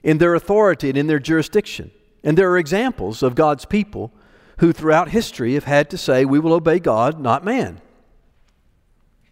in 0.03 0.17
their 0.17 0.36
authority 0.36 0.89
and 0.89 0.97
in 0.97 1.07
their 1.07 1.19
jurisdiction. 1.19 1.91
And 2.23 2.38
there 2.38 2.49
are 2.51 2.57
examples 2.57 3.23
of 3.23 3.36
God's 3.36 3.65
people 3.65 4.12
who 4.60 4.73
throughout 4.73 5.10
history 5.10 5.53
have 5.53 5.65
had 5.65 5.89
to 5.91 5.97
say, 5.97 6.25
We 6.25 6.39
will 6.39 6.53
obey 6.53 6.79
God, 6.79 7.19
not 7.19 7.45
man. 7.45 7.81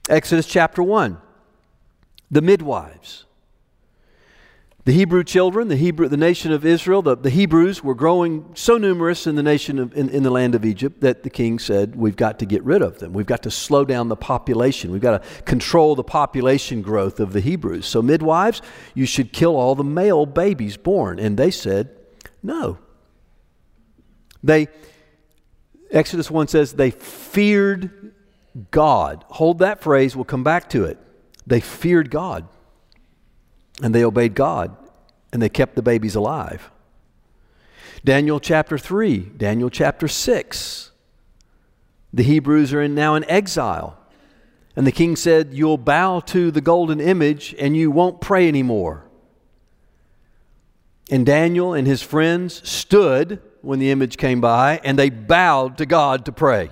Exodus 0.07 0.45
chapter 0.45 0.83
1, 0.83 1.17
the 2.29 2.41
midwives. 2.41 3.25
The 4.85 4.91
Hebrew 4.91 5.23
children, 5.23 5.67
the, 5.67 5.77
Hebrew, 5.77 6.07
the 6.07 6.15
nation 6.15 6.51
of 6.51 6.63
Israel, 6.63 7.01
the, 7.01 7.17
the 7.17 7.31
Hebrews 7.31 7.83
were 7.83 7.95
growing 7.95 8.51
so 8.53 8.77
numerous 8.77 9.25
in 9.25 9.33
the 9.33 9.41
nation 9.41 9.79
of, 9.79 9.97
in, 9.97 10.09
in 10.09 10.21
the 10.21 10.29
land 10.29 10.53
of 10.53 10.63
Egypt 10.63 11.01
that 11.01 11.23
the 11.23 11.29
king 11.31 11.57
said, 11.57 11.95
We've 11.95 12.15
got 12.15 12.37
to 12.37 12.45
get 12.45 12.63
rid 12.63 12.83
of 12.83 12.99
them. 12.99 13.11
We've 13.11 13.25
got 13.25 13.41
to 13.43 13.51
slow 13.51 13.83
down 13.83 14.09
the 14.09 14.15
population. 14.15 14.91
We've 14.91 15.01
got 15.01 15.23
to 15.23 15.41
control 15.41 15.95
the 15.95 16.03
population 16.03 16.83
growth 16.83 17.19
of 17.19 17.33
the 17.33 17.39
Hebrews. 17.39 17.87
So, 17.87 18.03
midwives, 18.03 18.61
you 18.93 19.07
should 19.07 19.33
kill 19.33 19.55
all 19.55 19.73
the 19.73 19.83
male 19.83 20.27
babies 20.27 20.77
born. 20.77 21.17
And 21.17 21.35
they 21.35 21.49
said, 21.49 21.89
No. 22.43 22.77
They, 24.43 24.67
Exodus 25.89 26.29
1 26.29 26.47
says, 26.49 26.73
they 26.73 26.91
feared 26.91 28.13
God. 28.69 29.25
Hold 29.29 29.57
that 29.59 29.81
phrase, 29.81 30.15
we'll 30.15 30.25
come 30.25 30.43
back 30.43 30.69
to 30.69 30.83
it. 30.83 30.99
They 31.47 31.59
feared 31.59 32.11
God 32.11 32.47
and 33.81 33.93
they 33.93 34.03
obeyed 34.03 34.35
God 34.35 34.75
and 35.31 35.41
they 35.41 35.49
kept 35.49 35.75
the 35.75 35.81
babies 35.81 36.15
alive. 36.15 36.71
Daniel 38.03 38.39
chapter 38.39 38.77
3, 38.77 39.19
Daniel 39.37 39.69
chapter 39.69 40.07
6. 40.07 40.91
The 42.13 42.23
Hebrews 42.23 42.73
are 42.73 42.81
in, 42.81 42.95
now 42.95 43.15
in 43.15 43.29
exile. 43.29 43.97
And 44.75 44.85
the 44.85 44.91
king 44.91 45.15
said, 45.15 45.53
You'll 45.53 45.77
bow 45.77 46.19
to 46.21 46.51
the 46.51 46.61
golden 46.61 46.99
image 46.99 47.55
and 47.57 47.75
you 47.75 47.91
won't 47.91 48.21
pray 48.21 48.47
anymore. 48.47 49.05
And 51.11 51.25
Daniel 51.25 51.73
and 51.73 51.87
his 51.87 52.01
friends 52.01 52.67
stood 52.67 53.41
when 53.61 53.79
the 53.79 53.91
image 53.91 54.17
came 54.17 54.41
by 54.41 54.79
and 54.83 54.97
they 54.97 55.09
bowed 55.09 55.77
to 55.79 55.85
God 55.85 56.25
to 56.25 56.31
pray. 56.31 56.71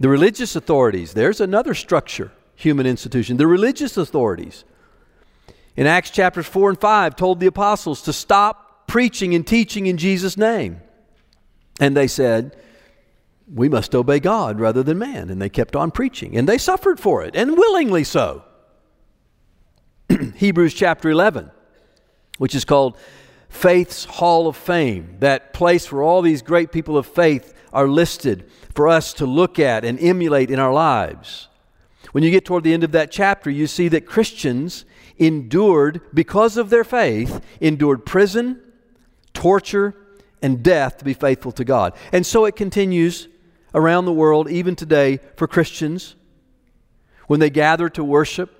The 0.00 0.08
religious 0.08 0.56
authorities, 0.56 1.14
there's 1.14 1.40
another 1.40 1.74
structure 1.74 2.32
human 2.56 2.86
institution. 2.86 3.36
The 3.36 3.46
religious 3.46 3.96
authorities 3.96 4.64
in 5.76 5.86
Acts 5.86 6.10
chapters 6.10 6.46
4 6.46 6.70
and 6.70 6.80
5 6.80 7.16
told 7.16 7.40
the 7.40 7.46
apostles 7.46 8.02
to 8.02 8.12
stop 8.12 8.86
preaching 8.86 9.34
and 9.34 9.46
teaching 9.46 9.86
in 9.86 9.96
Jesus' 9.96 10.36
name. 10.36 10.80
And 11.80 11.96
they 11.96 12.06
said, 12.06 12.56
We 13.52 13.68
must 13.68 13.94
obey 13.94 14.20
God 14.20 14.60
rather 14.60 14.82
than 14.82 14.98
man. 14.98 15.30
And 15.30 15.42
they 15.42 15.48
kept 15.48 15.74
on 15.74 15.90
preaching. 15.90 16.36
And 16.36 16.48
they 16.48 16.58
suffered 16.58 17.00
for 17.00 17.24
it, 17.24 17.34
and 17.34 17.56
willingly 17.56 18.04
so. 18.04 18.44
Hebrews 20.36 20.74
chapter 20.74 21.10
11, 21.10 21.50
which 22.38 22.54
is 22.54 22.64
called 22.64 22.96
Faith's 23.48 24.04
Hall 24.04 24.46
of 24.46 24.56
Fame, 24.56 25.16
that 25.20 25.52
place 25.52 25.90
where 25.90 26.02
all 26.02 26.22
these 26.22 26.42
great 26.42 26.70
people 26.70 26.96
of 26.96 27.06
faith 27.06 27.52
are 27.72 27.88
listed 27.88 28.48
for 28.74 28.88
us 28.88 29.12
to 29.14 29.26
look 29.26 29.58
at 29.58 29.84
and 29.84 29.98
emulate 29.98 30.50
in 30.50 30.60
our 30.60 30.72
lives. 30.72 31.48
When 32.12 32.22
you 32.22 32.30
get 32.30 32.44
toward 32.44 32.64
the 32.64 32.72
end 32.72 32.84
of 32.84 32.92
that 32.92 33.10
chapter, 33.10 33.50
you 33.50 33.66
see 33.66 33.88
that 33.88 34.06
Christians 34.06 34.84
endured, 35.18 36.00
because 36.12 36.56
of 36.56 36.70
their 36.70 36.84
faith, 36.84 37.40
endured 37.60 38.04
prison, 38.04 38.60
torture, 39.32 39.94
and 40.42 40.62
death 40.62 40.98
to 40.98 41.04
be 41.04 41.14
faithful 41.14 41.52
to 41.52 41.64
God. 41.64 41.94
And 42.12 42.26
so 42.26 42.44
it 42.44 42.56
continues 42.56 43.28
around 43.74 44.04
the 44.04 44.12
world, 44.12 44.50
even 44.50 44.76
today, 44.76 45.18
for 45.36 45.46
Christians. 45.48 46.16
When 47.26 47.40
they 47.40 47.50
gather 47.50 47.88
to 47.90 48.04
worship, 48.04 48.50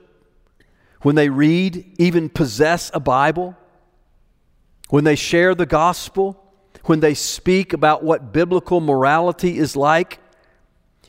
when 1.03 1.15
they 1.15 1.29
read, 1.29 1.95
even 1.99 2.31
possess 2.31 2.91
a 2.95 3.01
Bible, 3.01 3.57
when 4.89 5.05
they 5.05 5.17
share 5.17 5.55
the 5.55 5.67
gospel, 5.67 6.41
when 6.85 7.01
they 7.01 7.15
speak 7.15 7.73
about 7.73 8.03
what 8.03 8.33
biblical 8.33 8.81
morality 8.81 9.59
is 9.59 9.77
like, 9.77 10.19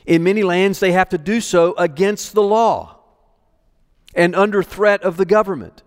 in 0.06 0.22
many 0.22 0.44
lands, 0.44 0.78
they 0.78 0.92
have 0.92 1.08
to 1.10 1.18
do 1.18 1.40
so 1.40 1.74
against 1.76 2.32
the 2.32 2.42
law 2.42 3.00
and 4.14 4.34
under 4.34 4.62
threat 4.62 5.02
of 5.02 5.16
the 5.16 5.26
government. 5.26 5.82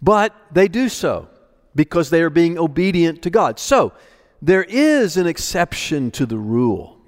But 0.00 0.34
they 0.52 0.68
do 0.68 0.88
so 0.88 1.28
because 1.74 2.10
they 2.10 2.22
are 2.22 2.30
being 2.30 2.58
obedient 2.58 3.22
to 3.22 3.30
God. 3.30 3.58
So, 3.58 3.92
there 4.40 4.62
is 4.62 5.16
an 5.16 5.26
exception 5.26 6.12
to 6.12 6.26
the 6.26 6.38
rule. 6.38 6.98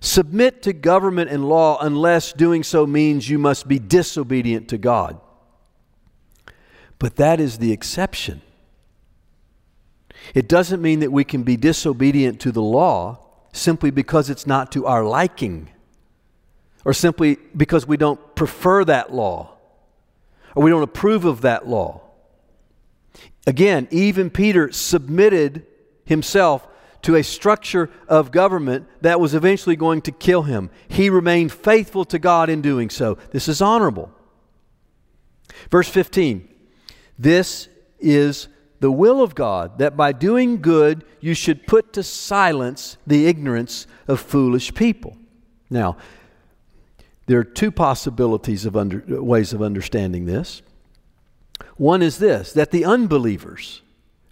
Submit 0.00 0.62
to 0.62 0.72
government 0.72 1.30
and 1.30 1.46
law 1.46 1.78
unless 1.80 2.32
doing 2.32 2.62
so 2.62 2.86
means 2.86 3.28
you 3.28 3.38
must 3.38 3.68
be 3.68 3.78
disobedient 3.78 4.68
to 4.68 4.78
God. 4.78 5.20
But 6.98 7.16
that 7.16 7.40
is 7.40 7.58
the 7.58 7.72
exception. 7.72 8.40
It 10.34 10.48
doesn't 10.48 10.80
mean 10.80 11.00
that 11.00 11.12
we 11.12 11.24
can 11.24 11.42
be 11.42 11.56
disobedient 11.56 12.40
to 12.40 12.52
the 12.52 12.62
law 12.62 13.27
simply 13.52 13.90
because 13.90 14.30
it's 14.30 14.46
not 14.46 14.72
to 14.72 14.86
our 14.86 15.04
liking 15.04 15.70
or 16.84 16.92
simply 16.92 17.38
because 17.56 17.86
we 17.86 17.96
don't 17.96 18.34
prefer 18.34 18.84
that 18.84 19.12
law 19.12 19.56
or 20.54 20.62
we 20.62 20.70
don't 20.70 20.82
approve 20.82 21.24
of 21.24 21.42
that 21.42 21.66
law. 21.66 22.02
Again, 23.46 23.88
even 23.90 24.30
Peter 24.30 24.70
submitted 24.72 25.66
himself 26.04 26.66
to 27.02 27.14
a 27.14 27.22
structure 27.22 27.90
of 28.08 28.32
government 28.32 28.86
that 29.00 29.20
was 29.20 29.34
eventually 29.34 29.76
going 29.76 30.02
to 30.02 30.12
kill 30.12 30.42
him. 30.42 30.70
He 30.88 31.10
remained 31.10 31.52
faithful 31.52 32.04
to 32.06 32.18
God 32.18 32.50
in 32.50 32.60
doing 32.60 32.90
so. 32.90 33.18
This 33.30 33.48
is 33.48 33.62
honorable. 33.62 34.12
Verse 35.70 35.88
15 35.88 36.48
This 37.18 37.68
is 37.98 38.48
the 38.80 38.92
will 38.92 39.22
of 39.22 39.34
God, 39.34 39.78
that 39.78 39.96
by 39.96 40.12
doing 40.12 40.60
good 40.60 41.04
you 41.20 41.34
should 41.34 41.66
put 41.66 41.92
to 41.94 42.02
silence 42.02 42.96
the 43.06 43.26
ignorance 43.26 43.86
of 44.06 44.20
foolish 44.20 44.74
people. 44.74 45.16
Now, 45.70 45.96
there 47.26 47.38
are 47.38 47.44
two 47.44 47.70
possibilities 47.70 48.64
of 48.64 48.76
under, 48.76 49.02
ways 49.22 49.52
of 49.52 49.60
understanding 49.62 50.26
this. 50.26 50.62
One 51.76 52.02
is 52.02 52.18
this 52.18 52.52
that 52.52 52.70
the 52.70 52.84
unbelievers, 52.84 53.82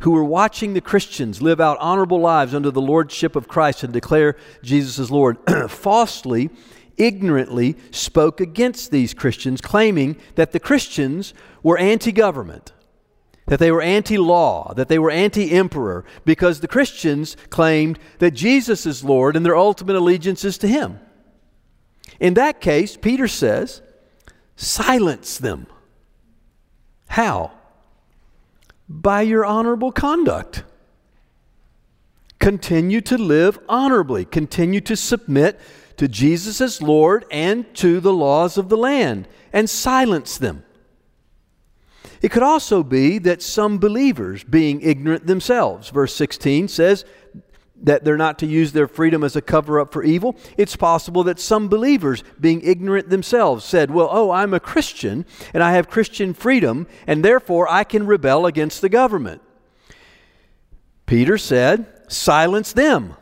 who 0.00 0.11
were 0.11 0.24
watching 0.24 0.74
the 0.74 0.80
Christians 0.80 1.40
live 1.40 1.61
out 1.61 1.78
honorable 1.80 2.20
lives 2.20 2.54
under 2.54 2.70
the 2.70 2.80
lordship 2.80 3.35
of 3.35 3.48
Christ 3.48 3.82
and 3.82 3.92
declare 3.92 4.37
Jesus 4.62 4.98
as 4.98 5.11
Lord, 5.11 5.38
falsely, 5.68 6.50
ignorantly 6.96 7.76
spoke 7.90 8.40
against 8.40 8.90
these 8.90 9.14
Christians, 9.14 9.61
claiming 9.61 10.16
that 10.35 10.52
the 10.52 10.61
Christians 10.61 11.35
were 11.62 11.78
anti 11.78 12.12
government, 12.12 12.72
that 13.46 13.59
they 13.59 13.70
were 13.70 13.82
anti 13.82 14.18
law, 14.18 14.72
that 14.74 14.88
they 14.88 14.98
were 14.98 15.11
anti 15.11 15.50
emperor, 15.52 16.04
because 16.24 16.61
the 16.61 16.68
Christians 16.68 17.37
claimed 17.50 17.98
that 18.18 18.32
Jesus 18.32 18.87
is 18.87 19.04
Lord 19.04 19.37
and 19.37 19.46
their 19.46 19.56
ultimate 19.56 19.96
allegiance 19.96 20.44
is 20.44 20.59
to 20.59 20.68
Him. 20.68 20.98
In 22.18 22.35
that 22.35 22.61
case, 22.61 22.96
Peter 22.96 23.28
says, 23.28 23.82
silence 24.56 25.38
them. 25.38 25.66
How? 27.09 27.52
by 28.88 29.22
your 29.22 29.44
honorable 29.44 29.92
conduct. 29.92 30.64
Continue 32.38 33.00
to 33.02 33.18
live 33.18 33.59
honorably. 33.68 34.24
Continue 34.24 34.80
to 34.82 34.96
submit 34.96 35.59
to 35.96 36.06
Jesus 36.06 36.61
as 36.61 36.82
Lord 36.82 37.24
and 37.30 37.72
to 37.76 38.00
the 38.00 38.12
laws 38.12 38.59
of 38.59 38.68
the 38.68 38.76
land 38.76 39.26
and 39.52 39.68
silence 39.68 40.38
them. 40.38 40.62
It 42.27 42.33
could 42.33 42.43
also 42.43 42.83
be 42.83 43.19
that 43.19 43.41
some 43.41 43.79
believers, 43.79 44.43
being 44.43 44.81
ignorant 44.81 45.29
themselves, 45.29 45.91
verse 45.91 46.12
16 46.17 46.67
says, 46.67 47.05
that 47.81 48.03
they're 48.03 48.17
not 48.17 48.41
to 48.41 48.47
use 48.47 48.73
their 48.73 48.89
freedom 48.89 49.23
as 49.23 49.37
a 49.37 49.41
cover 49.41 49.79
up 49.79 49.93
for 49.93 50.03
evil. 50.03 50.35
It's 50.57 50.75
possible 50.75 51.23
that 51.23 51.39
some 51.39 51.69
believers, 51.69 52.25
being 52.41 52.62
ignorant 52.62 53.11
themselves, 53.11 53.65
said, 53.65 53.93
Well, 53.93 54.09
oh, 54.11 54.33
I'm 54.33 54.55
a 54.55 54.59
Christian 54.59 55.25
and 55.55 55.62
I 55.62 55.75
have 55.75 55.89
Christian 55.89 56.35
freedom, 56.35 56.89
and 57.07 57.25
therefore 57.25 57.71
I 57.71 57.85
can 57.85 58.09
rebel 58.09 58.45
against 58.45 58.81
the 58.81 58.89
government. 58.89 59.41
Peter 61.07 61.39
said, 61.39 61.87
Silence 62.09 62.73
them. 62.73 63.15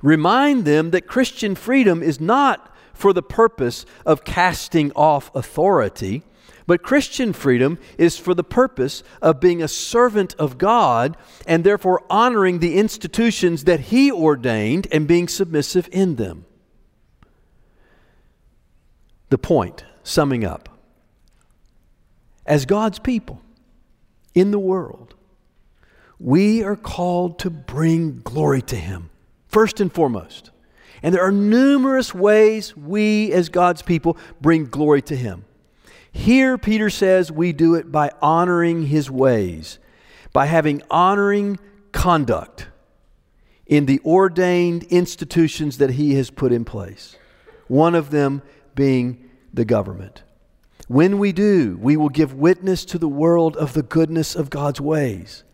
Remind 0.00 0.64
them 0.64 0.90
that 0.92 1.06
Christian 1.06 1.54
freedom 1.54 2.02
is 2.02 2.18
not 2.18 2.74
for 2.94 3.12
the 3.12 3.22
purpose 3.22 3.84
of 4.06 4.24
casting 4.24 4.90
off 4.92 5.30
authority 5.34 6.22
but 6.66 6.82
Christian 6.82 7.32
freedom 7.32 7.78
is 7.98 8.18
for 8.18 8.34
the 8.34 8.44
purpose 8.44 9.02
of 9.20 9.40
being 9.40 9.62
a 9.62 9.68
servant 9.68 10.34
of 10.38 10.58
God 10.58 11.16
and 11.46 11.64
therefore 11.64 12.04
honoring 12.08 12.58
the 12.58 12.78
institutions 12.78 13.64
that 13.64 13.80
He 13.80 14.10
ordained 14.10 14.86
and 14.92 15.08
being 15.08 15.28
submissive 15.28 15.88
in 15.92 16.16
them. 16.16 16.44
The 19.30 19.38
point, 19.38 19.84
summing 20.02 20.44
up, 20.44 20.68
as 22.44 22.66
God's 22.66 22.98
people 22.98 23.40
in 24.34 24.50
the 24.50 24.58
world, 24.58 25.14
we 26.18 26.62
are 26.62 26.76
called 26.76 27.38
to 27.40 27.50
bring 27.50 28.20
glory 28.20 28.62
to 28.62 28.76
Him, 28.76 29.10
first 29.48 29.80
and 29.80 29.92
foremost. 29.92 30.50
And 31.02 31.12
there 31.14 31.22
are 31.22 31.32
numerous 31.32 32.14
ways 32.14 32.76
we, 32.76 33.32
as 33.32 33.48
God's 33.48 33.82
people, 33.82 34.16
bring 34.40 34.66
glory 34.66 35.02
to 35.02 35.16
Him. 35.16 35.44
Here, 36.12 36.58
Peter 36.58 36.90
says 36.90 37.32
we 37.32 37.52
do 37.52 37.74
it 37.74 37.90
by 37.90 38.12
honoring 38.20 38.86
his 38.86 39.10
ways, 39.10 39.78
by 40.32 40.46
having 40.46 40.82
honoring 40.90 41.58
conduct 41.90 42.68
in 43.66 43.86
the 43.86 44.00
ordained 44.04 44.84
institutions 44.84 45.78
that 45.78 45.90
he 45.90 46.14
has 46.14 46.30
put 46.30 46.52
in 46.52 46.64
place. 46.64 47.16
One 47.66 47.94
of 47.94 48.10
them 48.10 48.42
being 48.74 49.30
the 49.52 49.64
government. 49.64 50.22
When 50.88 51.18
we 51.18 51.32
do, 51.32 51.78
we 51.80 51.96
will 51.96 52.10
give 52.10 52.34
witness 52.34 52.84
to 52.86 52.98
the 52.98 53.08
world 53.08 53.56
of 53.56 53.72
the 53.72 53.82
goodness 53.82 54.34
of 54.34 54.50
God's 54.50 54.80
ways. 54.80 55.44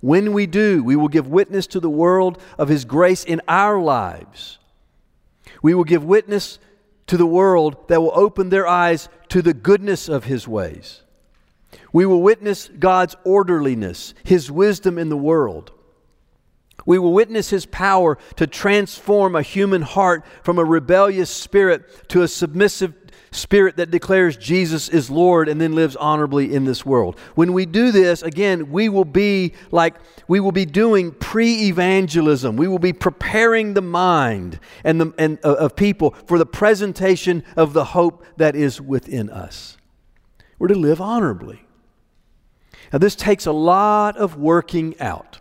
When 0.00 0.34
we 0.34 0.46
do, 0.46 0.84
we 0.84 0.96
will 0.96 1.08
give 1.08 1.26
witness 1.28 1.66
to 1.68 1.80
the 1.80 1.88
world 1.88 2.38
of 2.58 2.68
His 2.68 2.84
grace 2.84 3.24
in 3.24 3.40
our 3.48 3.80
lives. 3.80 4.58
We 5.62 5.72
will 5.72 5.84
give 5.84 6.04
witness 6.04 6.58
to 7.06 7.16
the 7.16 7.26
world 7.26 7.88
that 7.88 8.00
will 8.00 8.12
open 8.14 8.48
their 8.48 8.66
eyes 8.66 9.08
to 9.28 9.42
the 9.42 9.54
goodness 9.54 10.08
of 10.08 10.24
His 10.24 10.48
ways. 10.48 11.02
We 11.92 12.06
will 12.06 12.22
witness 12.22 12.68
God's 12.78 13.16
orderliness, 13.24 14.14
His 14.24 14.50
wisdom 14.50 14.98
in 14.98 15.08
the 15.08 15.16
world. 15.16 15.70
We 16.86 16.98
will 16.98 17.12
witness 17.12 17.50
His 17.50 17.66
power 17.66 18.18
to 18.36 18.46
transform 18.46 19.36
a 19.36 19.42
human 19.42 19.82
heart 19.82 20.24
from 20.42 20.58
a 20.58 20.64
rebellious 20.64 21.30
spirit 21.30 22.08
to 22.08 22.22
a 22.22 22.28
submissive 22.28 23.03
spirit 23.34 23.76
that 23.76 23.90
declares 23.90 24.36
Jesus 24.36 24.88
is 24.88 25.10
Lord 25.10 25.48
and 25.48 25.60
then 25.60 25.74
lives 25.74 25.96
honorably 25.96 26.54
in 26.54 26.64
this 26.64 26.86
world. 26.86 27.18
When 27.34 27.52
we 27.52 27.66
do 27.66 27.90
this, 27.90 28.22
again, 28.22 28.70
we 28.70 28.88
will 28.88 29.04
be 29.04 29.54
like 29.70 29.96
we 30.28 30.40
will 30.40 30.52
be 30.52 30.64
doing 30.64 31.12
pre-evangelism. 31.12 32.56
We 32.56 32.68
will 32.68 32.78
be 32.78 32.92
preparing 32.92 33.74
the 33.74 33.82
mind 33.82 34.58
and, 34.84 35.00
the, 35.00 35.14
and 35.18 35.38
uh, 35.44 35.54
of 35.54 35.76
people 35.76 36.12
for 36.26 36.38
the 36.38 36.46
presentation 36.46 37.44
of 37.56 37.72
the 37.72 37.84
hope 37.84 38.24
that 38.36 38.56
is 38.56 38.80
within 38.80 39.28
us. 39.30 39.76
We're 40.58 40.68
to 40.68 40.74
live 40.74 41.00
honorably. 41.00 41.66
Now, 42.92 42.98
this 42.98 43.16
takes 43.16 43.46
a 43.46 43.52
lot 43.52 44.16
of 44.16 44.36
working 44.36 44.98
out. 45.00 45.40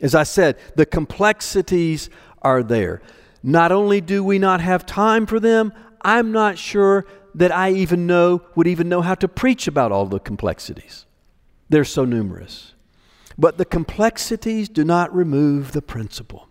As 0.00 0.14
I 0.14 0.22
said, 0.22 0.58
the 0.74 0.86
complexities 0.86 2.10
are 2.42 2.62
there. 2.62 3.02
Not 3.42 3.72
only 3.72 4.00
do 4.00 4.24
we 4.24 4.38
not 4.38 4.60
have 4.60 4.86
time 4.86 5.26
for 5.26 5.38
them, 5.38 5.72
I'm 6.00 6.32
not 6.32 6.58
sure 6.58 7.06
that 7.34 7.52
I 7.52 7.72
even 7.72 8.06
know 8.06 8.42
would 8.54 8.66
even 8.66 8.88
know 8.88 9.02
how 9.02 9.14
to 9.16 9.28
preach 9.28 9.66
about 9.66 9.92
all 9.92 10.06
the 10.06 10.20
complexities. 10.20 11.06
They're 11.68 11.84
so 11.84 12.04
numerous. 12.04 12.74
But 13.36 13.58
the 13.58 13.64
complexities 13.64 14.68
do 14.68 14.84
not 14.84 15.14
remove 15.14 15.72
the 15.72 15.82
principle. 15.82 16.48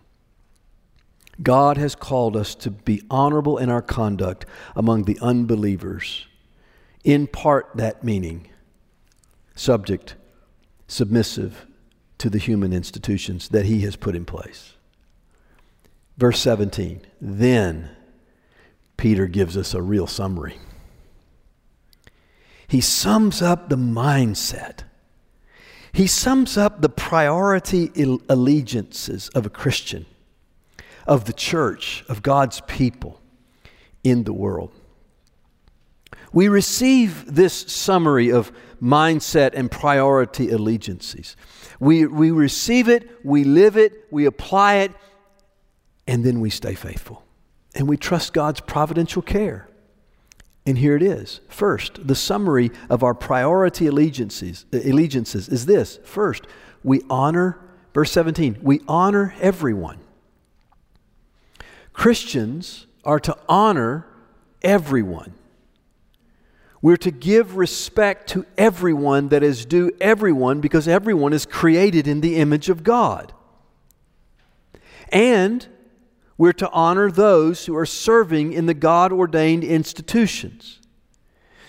God 1.42 1.78
has 1.78 1.96
called 1.96 2.36
us 2.36 2.54
to 2.56 2.70
be 2.70 3.02
honorable 3.10 3.58
in 3.58 3.70
our 3.70 3.82
conduct 3.82 4.46
among 4.76 5.04
the 5.04 5.18
unbelievers. 5.22 6.28
In 7.04 7.28
part, 7.28 7.70
that 7.76 8.04
meaning 8.04 8.50
subject, 9.56 10.16
submissive 10.88 11.66
to 12.18 12.30
the 12.30 12.38
human 12.38 12.74
institutions 12.74 13.50
that 13.50 13.66
He 13.66 13.82
has 13.82 13.96
put 13.96 14.16
in 14.16 14.26
place. 14.26 14.74
Verse 16.18 16.40
17 16.40 17.02
Then 17.20 17.90
Peter 18.98 19.28
gives 19.28 19.58
us 19.58 19.74
a 19.74 19.82
real 19.82 20.08
summary 20.08 20.58
he 22.74 22.82
sums 22.82 23.40
up 23.40 23.70
the 23.70 23.76
mindset. 23.76 24.80
He 25.92 26.08
sums 26.08 26.58
up 26.58 26.82
the 26.82 26.90
priority 26.90 27.92
allegiances 28.28 29.30
of 29.30 29.46
a 29.46 29.50
Christian, 29.52 30.08
of 31.06 31.26
the 31.26 31.34
church, 31.34 32.04
of 32.10 32.24
God's 32.24 32.62
people 32.62 33.22
in 34.04 34.24
the 34.24 34.34
world. 34.34 34.74
We 36.32 36.48
receive 36.48 37.36
this 37.36 37.54
summary 37.54 38.32
of 38.32 38.52
mindset 38.82 39.52
and 39.54 39.70
priority 39.70 40.50
allegiances. 40.50 41.36
We, 41.80 42.08
we 42.08 42.32
receive 42.32 42.90
it, 42.90 43.08
we 43.24 43.44
live 43.44 43.78
it, 43.78 44.08
we 44.10 44.26
apply 44.26 44.78
it, 44.78 44.92
and 46.08 46.26
then 46.26 46.42
we 46.42 46.50
stay 46.50 46.74
faithful. 46.74 47.24
And 47.76 47.88
we 47.88 47.98
trust 47.98 48.34
God's 48.34 48.62
providential 48.62 49.22
care. 49.22 49.70
And 50.66 50.78
here 50.78 50.96
it 50.96 51.04
is. 51.04 51.42
First, 51.50 52.08
the 52.08 52.16
summary 52.16 52.72
of 52.90 53.04
our 53.04 53.14
priority 53.14 53.88
allegiances, 53.88 54.66
allegiances 54.72 55.50
is 55.50 55.66
this. 55.66 56.00
First, 56.04 56.48
we 56.84 57.02
honor 57.10 57.60
Verse 57.94 58.12
17, 58.12 58.60
we 58.62 58.82
honor 58.88 59.36
everyone. 59.40 60.00
Christians 61.94 62.88
are 63.06 63.20
to 63.20 63.38
honor 63.48 64.08
everyone. 64.64 65.34
We're 66.82 66.98
to 66.98 67.12
give 67.12 67.56
respect 67.56 68.30
to 68.30 68.46
everyone 68.58 69.30
that 69.30 69.44
is 69.44 69.66
due 69.66 69.92
everyone 70.02 70.60
because 70.60 70.88
everyone 70.88 71.34
is 71.34 71.46
created 71.46 72.08
in 72.08 72.22
the 72.22 72.38
image 72.38 72.68
of 72.68 72.84
God. 72.84 73.32
And 75.10 75.68
we're 76.38 76.54
to 76.54 76.70
honor 76.72 77.12
those 77.12 77.66
who 77.66 77.76
are 77.76 77.86
serving 77.86 78.54
in 78.54 78.66
the 78.66 78.74
God 78.74 79.12
ordained 79.12 79.64
institutions. 79.64 80.80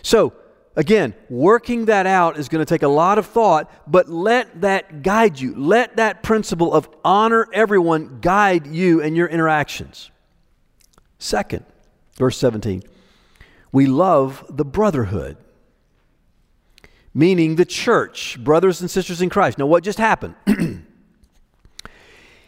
So, 0.03 0.33
again, 0.77 1.15
working 1.29 1.87
that 1.87 2.07
out 2.07 2.39
is 2.39 2.49
going 2.49 2.65
to 2.65 2.69
take 2.69 2.83
a 2.83 2.89
lot 2.89 3.19
of 3.19 3.27
thought, 3.27 3.71
but 3.91 4.09
let 4.09 4.63
that 4.63 5.03
guide 5.03 5.39
you. 5.39 5.55
Let 5.55 5.97
that 5.97 6.23
principle 6.23 6.73
of 6.73 6.89
honor 7.05 7.49
everyone 7.53 8.21
guide 8.21 8.67
you 8.67 9.03
and 9.03 9.17
your 9.17 9.27
interactions. 9.27 10.11
Second, 11.19 11.65
verse 12.17 12.37
17 12.39 12.83
we 13.73 13.87
love 13.87 14.45
the 14.49 14.65
brotherhood, 14.65 15.37
meaning 17.13 17.57
the 17.57 17.65
church, 17.65 18.39
brothers 18.39 18.81
and 18.81 18.89
sisters 18.89 19.21
in 19.21 19.29
Christ. 19.29 19.59
Now, 19.59 19.67
what 19.67 19.83
just 19.83 19.99
happened? 19.99 20.37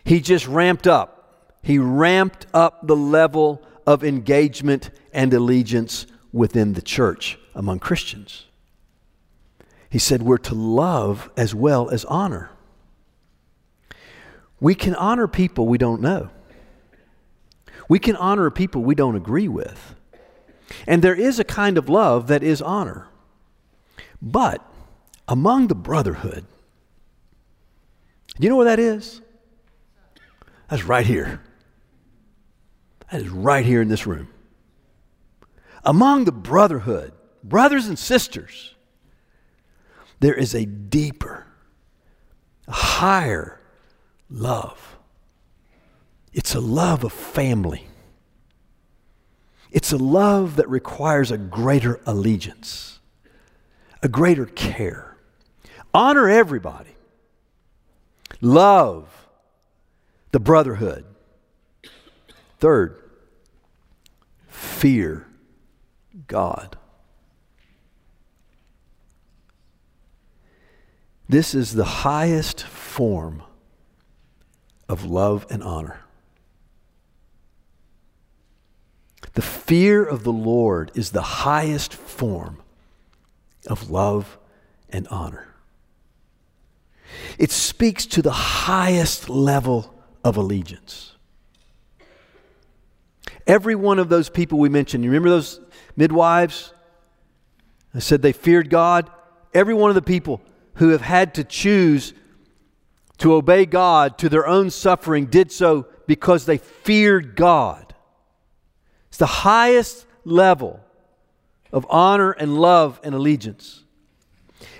he 0.04 0.20
just 0.20 0.46
ramped 0.46 0.86
up. 0.86 1.15
He 1.66 1.78
ramped 1.78 2.46
up 2.54 2.86
the 2.86 2.94
level 2.94 3.60
of 3.88 4.04
engagement 4.04 4.90
and 5.12 5.34
allegiance 5.34 6.06
within 6.32 6.74
the 6.74 6.80
church 6.80 7.40
among 7.56 7.80
Christians. 7.80 8.46
He 9.90 9.98
said 9.98 10.22
we're 10.22 10.38
to 10.38 10.54
love 10.54 11.28
as 11.36 11.56
well 11.56 11.90
as 11.90 12.04
honor. 12.04 12.50
We 14.60 14.76
can 14.76 14.94
honor 14.94 15.26
people 15.26 15.66
we 15.66 15.76
don't 15.76 16.00
know. 16.00 16.30
We 17.88 17.98
can 17.98 18.14
honor 18.14 18.48
people 18.52 18.84
we 18.84 18.94
don't 18.94 19.16
agree 19.16 19.48
with. 19.48 19.96
And 20.86 21.02
there 21.02 21.16
is 21.16 21.40
a 21.40 21.44
kind 21.44 21.78
of 21.78 21.88
love 21.88 22.28
that 22.28 22.44
is 22.44 22.62
honor. 22.62 23.08
But 24.22 24.64
among 25.26 25.66
the 25.66 25.74
brotherhood, 25.74 26.46
do 28.36 28.44
you 28.44 28.50
know 28.50 28.56
where 28.56 28.66
that 28.66 28.78
is? 28.78 29.20
That's 30.70 30.84
right 30.84 31.04
here. 31.04 31.40
That 33.10 33.20
is 33.20 33.28
right 33.28 33.64
here 33.64 33.80
in 33.80 33.88
this 33.88 34.06
room. 34.06 34.28
Among 35.84 36.24
the 36.24 36.32
brotherhood, 36.32 37.12
brothers 37.44 37.86
and 37.86 37.98
sisters, 37.98 38.74
there 40.20 40.34
is 40.34 40.54
a 40.54 40.66
deeper, 40.66 41.46
higher 42.68 43.60
love. 44.28 44.98
It's 46.32 46.54
a 46.54 46.60
love 46.60 47.04
of 47.04 47.12
family. 47.12 47.86
It's 49.70 49.92
a 49.92 49.98
love 49.98 50.56
that 50.56 50.68
requires 50.68 51.30
a 51.30 51.38
greater 51.38 52.00
allegiance, 52.06 52.98
a 54.02 54.08
greater 54.08 54.46
care. 54.46 55.16
Honor 55.94 56.28
everybody. 56.28 56.96
Love 58.40 59.28
the 60.32 60.40
brotherhood. 60.40 61.04
Third, 62.58 63.02
fear 64.48 65.26
God. 66.26 66.76
This 71.28 71.54
is 71.54 71.74
the 71.74 71.84
highest 71.84 72.62
form 72.62 73.42
of 74.88 75.04
love 75.04 75.46
and 75.50 75.62
honor. 75.62 76.00
The 79.34 79.42
fear 79.42 80.04
of 80.04 80.24
the 80.24 80.32
Lord 80.32 80.92
is 80.94 81.10
the 81.10 81.20
highest 81.20 81.92
form 81.92 82.62
of 83.66 83.90
love 83.90 84.38
and 84.88 85.06
honor. 85.08 85.48
It 87.38 87.50
speaks 87.50 88.06
to 88.06 88.22
the 88.22 88.30
highest 88.30 89.28
level 89.28 89.92
of 90.24 90.36
allegiance. 90.36 91.15
Every 93.46 93.74
one 93.74 93.98
of 93.98 94.08
those 94.08 94.28
people 94.28 94.58
we 94.58 94.68
mentioned, 94.68 95.04
you 95.04 95.10
remember 95.10 95.30
those 95.30 95.60
midwives? 95.96 96.72
I 97.94 98.00
said 98.00 98.22
they 98.22 98.32
feared 98.32 98.70
God. 98.70 99.10
Every 99.54 99.74
one 99.74 99.90
of 99.90 99.94
the 99.94 100.02
people 100.02 100.40
who 100.74 100.88
have 100.90 101.00
had 101.00 101.34
to 101.34 101.44
choose 101.44 102.12
to 103.18 103.34
obey 103.34 103.64
God 103.64 104.18
to 104.18 104.28
their 104.28 104.46
own 104.46 104.70
suffering 104.70 105.26
did 105.26 105.50
so 105.50 105.86
because 106.06 106.44
they 106.44 106.58
feared 106.58 107.36
God. 107.36 107.94
It's 109.08 109.18
the 109.18 109.26
highest 109.26 110.06
level 110.24 110.80
of 111.72 111.86
honor 111.88 112.32
and 112.32 112.58
love 112.58 113.00
and 113.02 113.14
allegiance. 113.14 113.84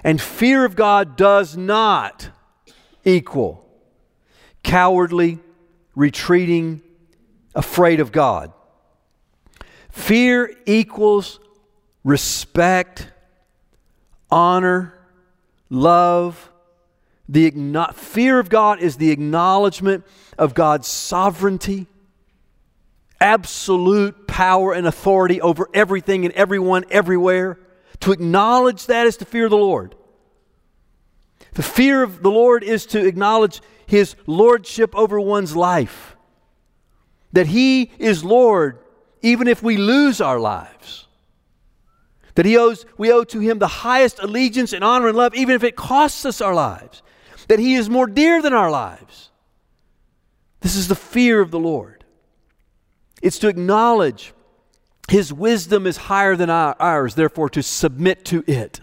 And 0.05 0.21
fear 0.21 0.65
of 0.65 0.77
God 0.77 1.17
does 1.17 1.57
not 1.57 2.31
equal 3.05 3.67
cowardly, 4.63 5.39
retreating, 5.95 6.83
afraid 7.55 8.01
of 8.01 8.13
God. 8.13 8.53
Fear 9.97 10.55
equals 10.67 11.41
respect, 12.05 13.09
honor, 14.31 14.93
love. 15.71 16.53
The 17.31 17.51
fear 17.95 18.39
of 18.39 18.51
God 18.51 18.79
is 18.79 18.99
the 18.99 19.11
acknowledgement 19.11 20.05
of 20.39 20.55
God's 20.55 20.87
sovereignty 20.87 21.87
absolute 23.21 24.29
power 24.29 24.75
and 24.75 24.87
authority 24.87 25.41
over 25.41 25.67
everything 25.73 26.27
and 26.27 26.35
everyone 26.35 26.85
everywhere. 26.91 27.59
To 28.01 28.13
acknowledge 28.13 28.87
that 28.87 29.07
is 29.07 29.17
to 29.17 29.25
fear 29.25 29.49
the 29.49 29.57
Lord. 29.57 29.97
The 31.55 31.65
fear 31.65 32.03
of 32.03 32.23
the 32.23 32.31
Lord 32.31 32.63
is 32.63 32.85
to 32.87 33.05
acknowledge 33.05 33.63
his 33.87 34.15
lordship 34.27 34.95
over 34.95 35.19
one's 35.19 35.57
life. 35.57 36.17
That 37.33 37.47
he 37.47 37.91
is 37.99 38.23
Lord 38.23 38.79
even 39.27 39.49
if 39.49 39.63
we 39.63 39.77
lose 39.77 40.21
our 40.21 40.39
lives. 40.39 41.07
That 42.37 42.47
he 42.47 42.57
owes, 42.57 42.87
we 42.97 43.11
owe 43.11 43.25
to 43.25 43.41
him 43.41 43.59
the 43.59 43.67
highest 43.67 44.19
allegiance 44.21 44.73
and 44.73 44.85
honor 44.85 45.09
and 45.09 45.17
love, 45.17 45.35
even 45.35 45.55
if 45.55 45.65
it 45.65 45.75
costs 45.75 46.25
us 46.25 46.41
our 46.41 46.55
lives. 46.55 47.03
That 47.49 47.59
he 47.59 47.75
is 47.75 47.91
more 47.91 48.07
dear 48.07 48.41
than 48.41 48.53
our 48.53 48.71
lives. 48.71 49.31
This 50.61 50.77
is 50.77 50.89
the 50.89 50.95
fear 50.95 51.41
of 51.41 51.51
the 51.51 51.59
Lord. 51.59 52.05
It's 53.23 53.39
to 53.41 53.49
acknowledge 53.49 54.33
His 55.09 55.33
wisdom 55.33 55.87
is 55.87 55.97
higher 55.97 56.37
than 56.37 56.51
ours, 56.51 57.15
therefore 57.15 57.49
to 57.51 57.63
submit 57.63 58.25
to 58.27 58.45
it. 58.47 58.81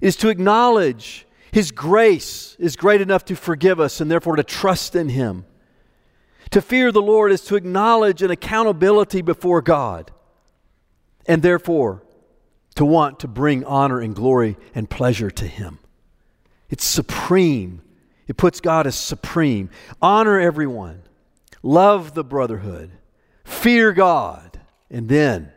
Is 0.00 0.16
to 0.16 0.28
acknowledge 0.28 1.26
His 1.52 1.70
grace 1.70 2.56
is 2.58 2.76
great 2.76 3.00
enough 3.00 3.24
to 3.26 3.36
forgive 3.36 3.80
us, 3.80 4.00
and 4.00 4.10
therefore 4.10 4.36
to 4.36 4.44
trust 4.44 4.96
in 4.96 5.08
Him. 5.10 5.44
To 6.50 6.62
fear 6.62 6.90
the 6.90 7.02
Lord 7.02 7.30
is 7.30 7.42
to 7.42 7.56
acknowledge 7.56 8.22
an 8.22 8.30
accountability 8.30 9.22
before 9.22 9.60
God, 9.60 10.10
and 11.26 11.42
therefore 11.42 12.02
to 12.76 12.84
want 12.84 13.20
to 13.20 13.28
bring 13.28 13.64
honor 13.64 14.00
and 14.00 14.14
glory 14.14 14.56
and 14.74 14.88
pleasure 14.88 15.30
to 15.30 15.46
Him. 15.46 15.78
It's 16.70 16.84
supreme. 16.84 17.82
It 18.26 18.36
puts 18.36 18.60
God 18.60 18.86
as 18.86 18.94
supreme. 18.94 19.70
Honor 20.00 20.38
everyone 20.38 21.02
love 21.62 22.14
the 22.14 22.24
brotherhood, 22.24 22.90
fear 23.44 23.92
God. 23.92 24.60
And 24.90 25.08
then, 25.08 25.52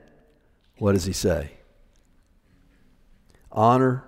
what 0.77 0.93
does 0.93 1.05
he 1.05 1.13
say? 1.13 1.51
Honor 3.51 4.03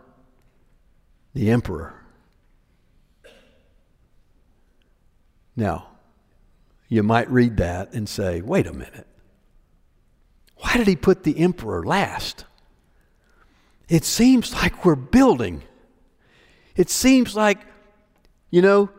the 1.34 1.50
emperor. 1.50 1.94
Now, 5.56 5.93
you 6.94 7.02
might 7.02 7.28
read 7.32 7.58
that 7.58 7.92
and 7.94 8.08
say, 8.08 8.42
wait 8.42 8.68
a 8.68 8.72
minute. 8.72 9.08
Why 10.58 10.78
did 10.78 10.86
he 10.86 10.96
put 10.96 11.24
the 11.24 11.40
emperor 11.40 11.84
last? 11.84 12.46
It 13.90 14.06
seems 14.06 14.54
like 14.54 14.86
we're 14.86 14.94
building. 14.94 15.64
It 16.76 16.92
seems 16.92 17.36
like, 17.36 17.58
you 18.52 18.62
know, 18.62 18.92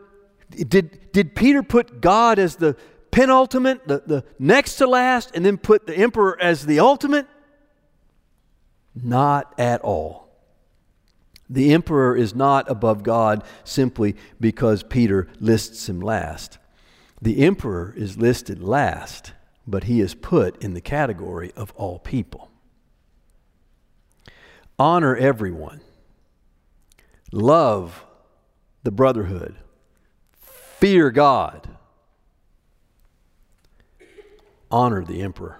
did, 0.49 1.13
did 1.13 1.35
Peter 1.35 1.63
put 1.63 2.01
God 2.01 2.37
as 2.37 2.57
the 2.57 2.75
penultimate, 3.11 3.87
the, 3.87 4.03
the 4.05 4.25
next 4.39 4.75
to 4.75 4.87
last, 4.87 5.31
and 5.33 5.45
then 5.45 5.57
put 5.57 5.87
the 5.87 5.95
emperor 5.95 6.37
as 6.41 6.65
the 6.65 6.81
ultimate? 6.81 7.27
Not 8.93 9.57
at 9.57 9.79
all. 9.79 10.27
The 11.49 11.73
emperor 11.73 12.17
is 12.17 12.35
not 12.35 12.69
above 12.69 13.03
God 13.03 13.45
simply 13.63 14.17
because 14.41 14.83
Peter 14.83 15.29
lists 15.39 15.87
him 15.87 16.01
last. 16.01 16.57
The 17.21 17.43
emperor 17.43 17.93
is 17.95 18.17
listed 18.17 18.61
last, 18.61 19.33
but 19.65 19.85
he 19.85 20.01
is 20.01 20.13
put 20.13 20.61
in 20.61 20.73
the 20.73 20.81
category 20.81 21.51
of 21.55 21.71
all 21.75 21.99
people. 21.99 22.51
Honor 24.77 25.15
everyone. 25.15 25.81
Love 27.31 28.05
the 28.83 28.91
brotherhood 28.91 29.55
fear 30.85 31.09
God. 31.09 31.67
Honor 34.69 35.03
the 35.03 35.21
emperor. 35.21 35.59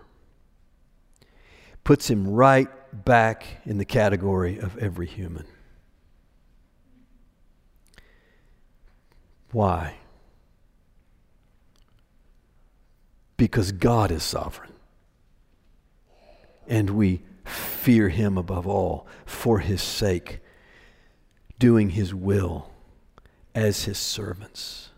Puts 1.84 2.10
him 2.10 2.28
right 2.28 2.68
back 3.06 3.62
in 3.66 3.78
the 3.78 3.86
category 3.86 4.60
of 4.60 4.78
every 4.78 5.08
human. 5.08 5.48
Why? 9.52 9.96
Because 13.38 13.72
God 13.72 14.12
is 14.12 14.24
sovereign. 14.24 14.74
And 16.68 16.92
we 16.92 17.22
fear 17.46 18.10
him 18.10 18.38
above 18.38 18.66
all 18.66 19.06
for 19.26 19.60
his 19.60 19.82
sake, 19.82 20.40
doing 21.60 21.92
his 21.92 22.14
will 22.14 22.72
as 23.54 23.84
his 23.86 23.98
servants. 23.98 24.90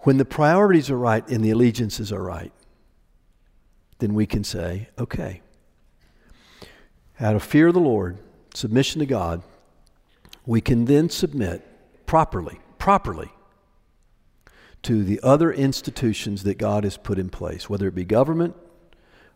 When 0.00 0.18
the 0.18 0.24
priorities 0.24 0.90
are 0.90 0.98
right 0.98 1.26
and 1.28 1.44
the 1.44 1.50
allegiances 1.50 2.12
are 2.12 2.22
right, 2.22 2.52
then 3.98 4.14
we 4.14 4.26
can 4.26 4.44
say, 4.44 4.88
okay, 4.98 5.42
out 7.20 7.34
of 7.34 7.42
fear 7.42 7.68
of 7.68 7.74
the 7.74 7.80
Lord, 7.80 8.18
submission 8.54 9.00
to 9.00 9.06
God, 9.06 9.42
we 10.44 10.60
can 10.60 10.84
then 10.84 11.10
submit 11.10 11.66
properly, 12.06 12.60
properly 12.78 13.30
to 14.86 15.02
the 15.02 15.18
other 15.20 15.52
institutions 15.52 16.44
that 16.44 16.58
God 16.58 16.84
has 16.84 16.96
put 16.96 17.18
in 17.18 17.28
place, 17.28 17.68
whether 17.68 17.88
it 17.88 17.94
be 17.96 18.04
government 18.04 18.54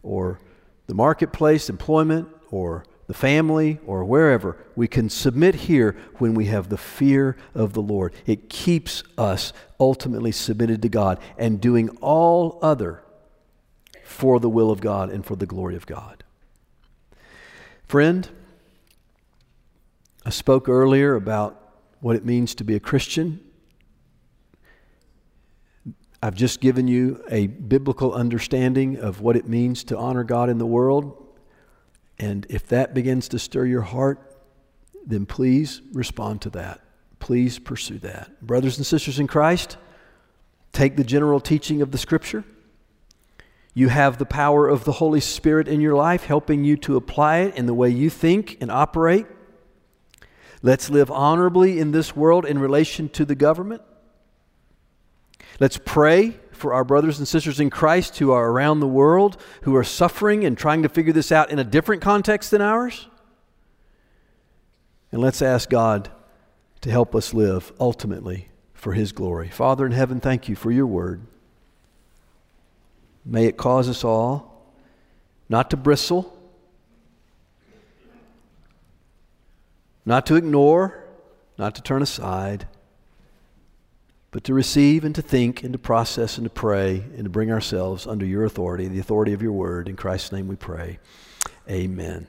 or 0.00 0.38
the 0.86 0.94
marketplace, 0.94 1.68
employment, 1.68 2.28
or 2.52 2.84
the 3.08 3.14
family, 3.14 3.80
or 3.84 4.04
wherever. 4.04 4.56
We 4.76 4.86
can 4.86 5.10
submit 5.10 5.56
here 5.56 5.96
when 6.18 6.34
we 6.34 6.44
have 6.46 6.68
the 6.68 6.78
fear 6.78 7.36
of 7.52 7.72
the 7.72 7.82
Lord. 7.82 8.14
It 8.26 8.48
keeps 8.48 9.02
us 9.18 9.52
ultimately 9.80 10.30
submitted 10.30 10.82
to 10.82 10.88
God 10.88 11.18
and 11.36 11.60
doing 11.60 11.88
all 12.00 12.60
other 12.62 13.02
for 14.04 14.38
the 14.38 14.48
will 14.48 14.70
of 14.70 14.80
God 14.80 15.10
and 15.10 15.26
for 15.26 15.34
the 15.34 15.46
glory 15.46 15.74
of 15.74 15.84
God. 15.84 16.22
Friend, 17.88 18.28
I 20.24 20.30
spoke 20.30 20.68
earlier 20.68 21.16
about 21.16 21.74
what 21.98 22.14
it 22.14 22.24
means 22.24 22.54
to 22.54 22.62
be 22.62 22.76
a 22.76 22.80
Christian. 22.80 23.40
I've 26.22 26.34
just 26.34 26.60
given 26.60 26.86
you 26.86 27.24
a 27.30 27.46
biblical 27.46 28.12
understanding 28.12 28.98
of 28.98 29.20
what 29.20 29.36
it 29.36 29.48
means 29.48 29.84
to 29.84 29.96
honor 29.96 30.24
God 30.24 30.50
in 30.50 30.58
the 30.58 30.66
world. 30.66 31.16
And 32.18 32.46
if 32.50 32.66
that 32.68 32.92
begins 32.92 33.28
to 33.28 33.38
stir 33.38 33.64
your 33.64 33.82
heart, 33.82 34.20
then 35.06 35.24
please 35.24 35.80
respond 35.92 36.42
to 36.42 36.50
that. 36.50 36.82
Please 37.18 37.58
pursue 37.58 37.98
that. 38.00 38.40
Brothers 38.42 38.76
and 38.76 38.86
sisters 38.86 39.18
in 39.18 39.26
Christ, 39.26 39.78
take 40.72 40.96
the 40.96 41.04
general 41.04 41.40
teaching 41.40 41.80
of 41.80 41.90
the 41.90 41.98
Scripture 41.98 42.44
you 43.72 43.88
have 43.88 44.18
the 44.18 44.26
power 44.26 44.68
of 44.68 44.84
the 44.84 44.92
Holy 44.92 45.20
Spirit 45.20 45.68
in 45.68 45.80
your 45.80 45.94
life, 45.94 46.24
helping 46.24 46.64
you 46.64 46.76
to 46.78 46.96
apply 46.96 47.38
it 47.38 47.56
in 47.56 47.66
the 47.66 47.74
way 47.74 47.88
you 47.88 48.10
think 48.10 48.58
and 48.60 48.70
operate. 48.70 49.26
Let's 50.62 50.90
live 50.90 51.10
honorably 51.10 51.78
in 51.78 51.92
this 51.92 52.16
world 52.16 52.44
in 52.44 52.58
relation 52.58 53.08
to 53.10 53.24
the 53.24 53.36
government. 53.36 53.82
Let's 55.60 55.76
pray 55.76 56.38
for 56.52 56.72
our 56.72 56.84
brothers 56.84 57.18
and 57.18 57.28
sisters 57.28 57.60
in 57.60 57.68
Christ 57.68 58.18
who 58.18 58.32
are 58.32 58.50
around 58.50 58.80
the 58.80 58.88
world, 58.88 59.40
who 59.62 59.76
are 59.76 59.84
suffering 59.84 60.44
and 60.44 60.56
trying 60.56 60.82
to 60.82 60.88
figure 60.88 61.12
this 61.12 61.30
out 61.30 61.50
in 61.50 61.58
a 61.58 61.64
different 61.64 62.02
context 62.02 62.50
than 62.50 62.62
ours. 62.62 63.06
And 65.12 65.20
let's 65.20 65.42
ask 65.42 65.68
God 65.68 66.10
to 66.80 66.90
help 66.90 67.14
us 67.14 67.34
live 67.34 67.72
ultimately 67.78 68.48
for 68.72 68.94
His 68.94 69.12
glory. 69.12 69.48
Father 69.48 69.84
in 69.84 69.92
heaven, 69.92 70.18
thank 70.18 70.48
you 70.48 70.56
for 70.56 70.70
your 70.70 70.86
word. 70.86 71.20
May 73.24 73.44
it 73.44 73.58
cause 73.58 73.88
us 73.88 74.02
all 74.02 74.48
not 75.50 75.68
to 75.70 75.76
bristle, 75.76 76.38
not 80.06 80.24
to 80.26 80.36
ignore, 80.36 81.04
not 81.58 81.74
to 81.74 81.82
turn 81.82 82.02
aside, 82.02 82.66
but 84.30 84.44
to 84.44 84.54
receive 84.54 85.04
and 85.04 85.14
to 85.14 85.22
think 85.22 85.62
and 85.62 85.72
to 85.72 85.78
process 85.78 86.38
and 86.38 86.44
to 86.44 86.50
pray 86.50 87.04
and 87.16 87.24
to 87.24 87.30
bring 87.30 87.50
ourselves 87.50 88.06
under 88.06 88.24
your 88.24 88.44
authority, 88.44 88.86
the 88.88 89.00
authority 89.00 89.32
of 89.32 89.42
your 89.42 89.52
word. 89.52 89.88
In 89.88 89.96
Christ's 89.96 90.32
name 90.32 90.48
we 90.48 90.56
pray. 90.56 90.98
Amen. 91.68 92.26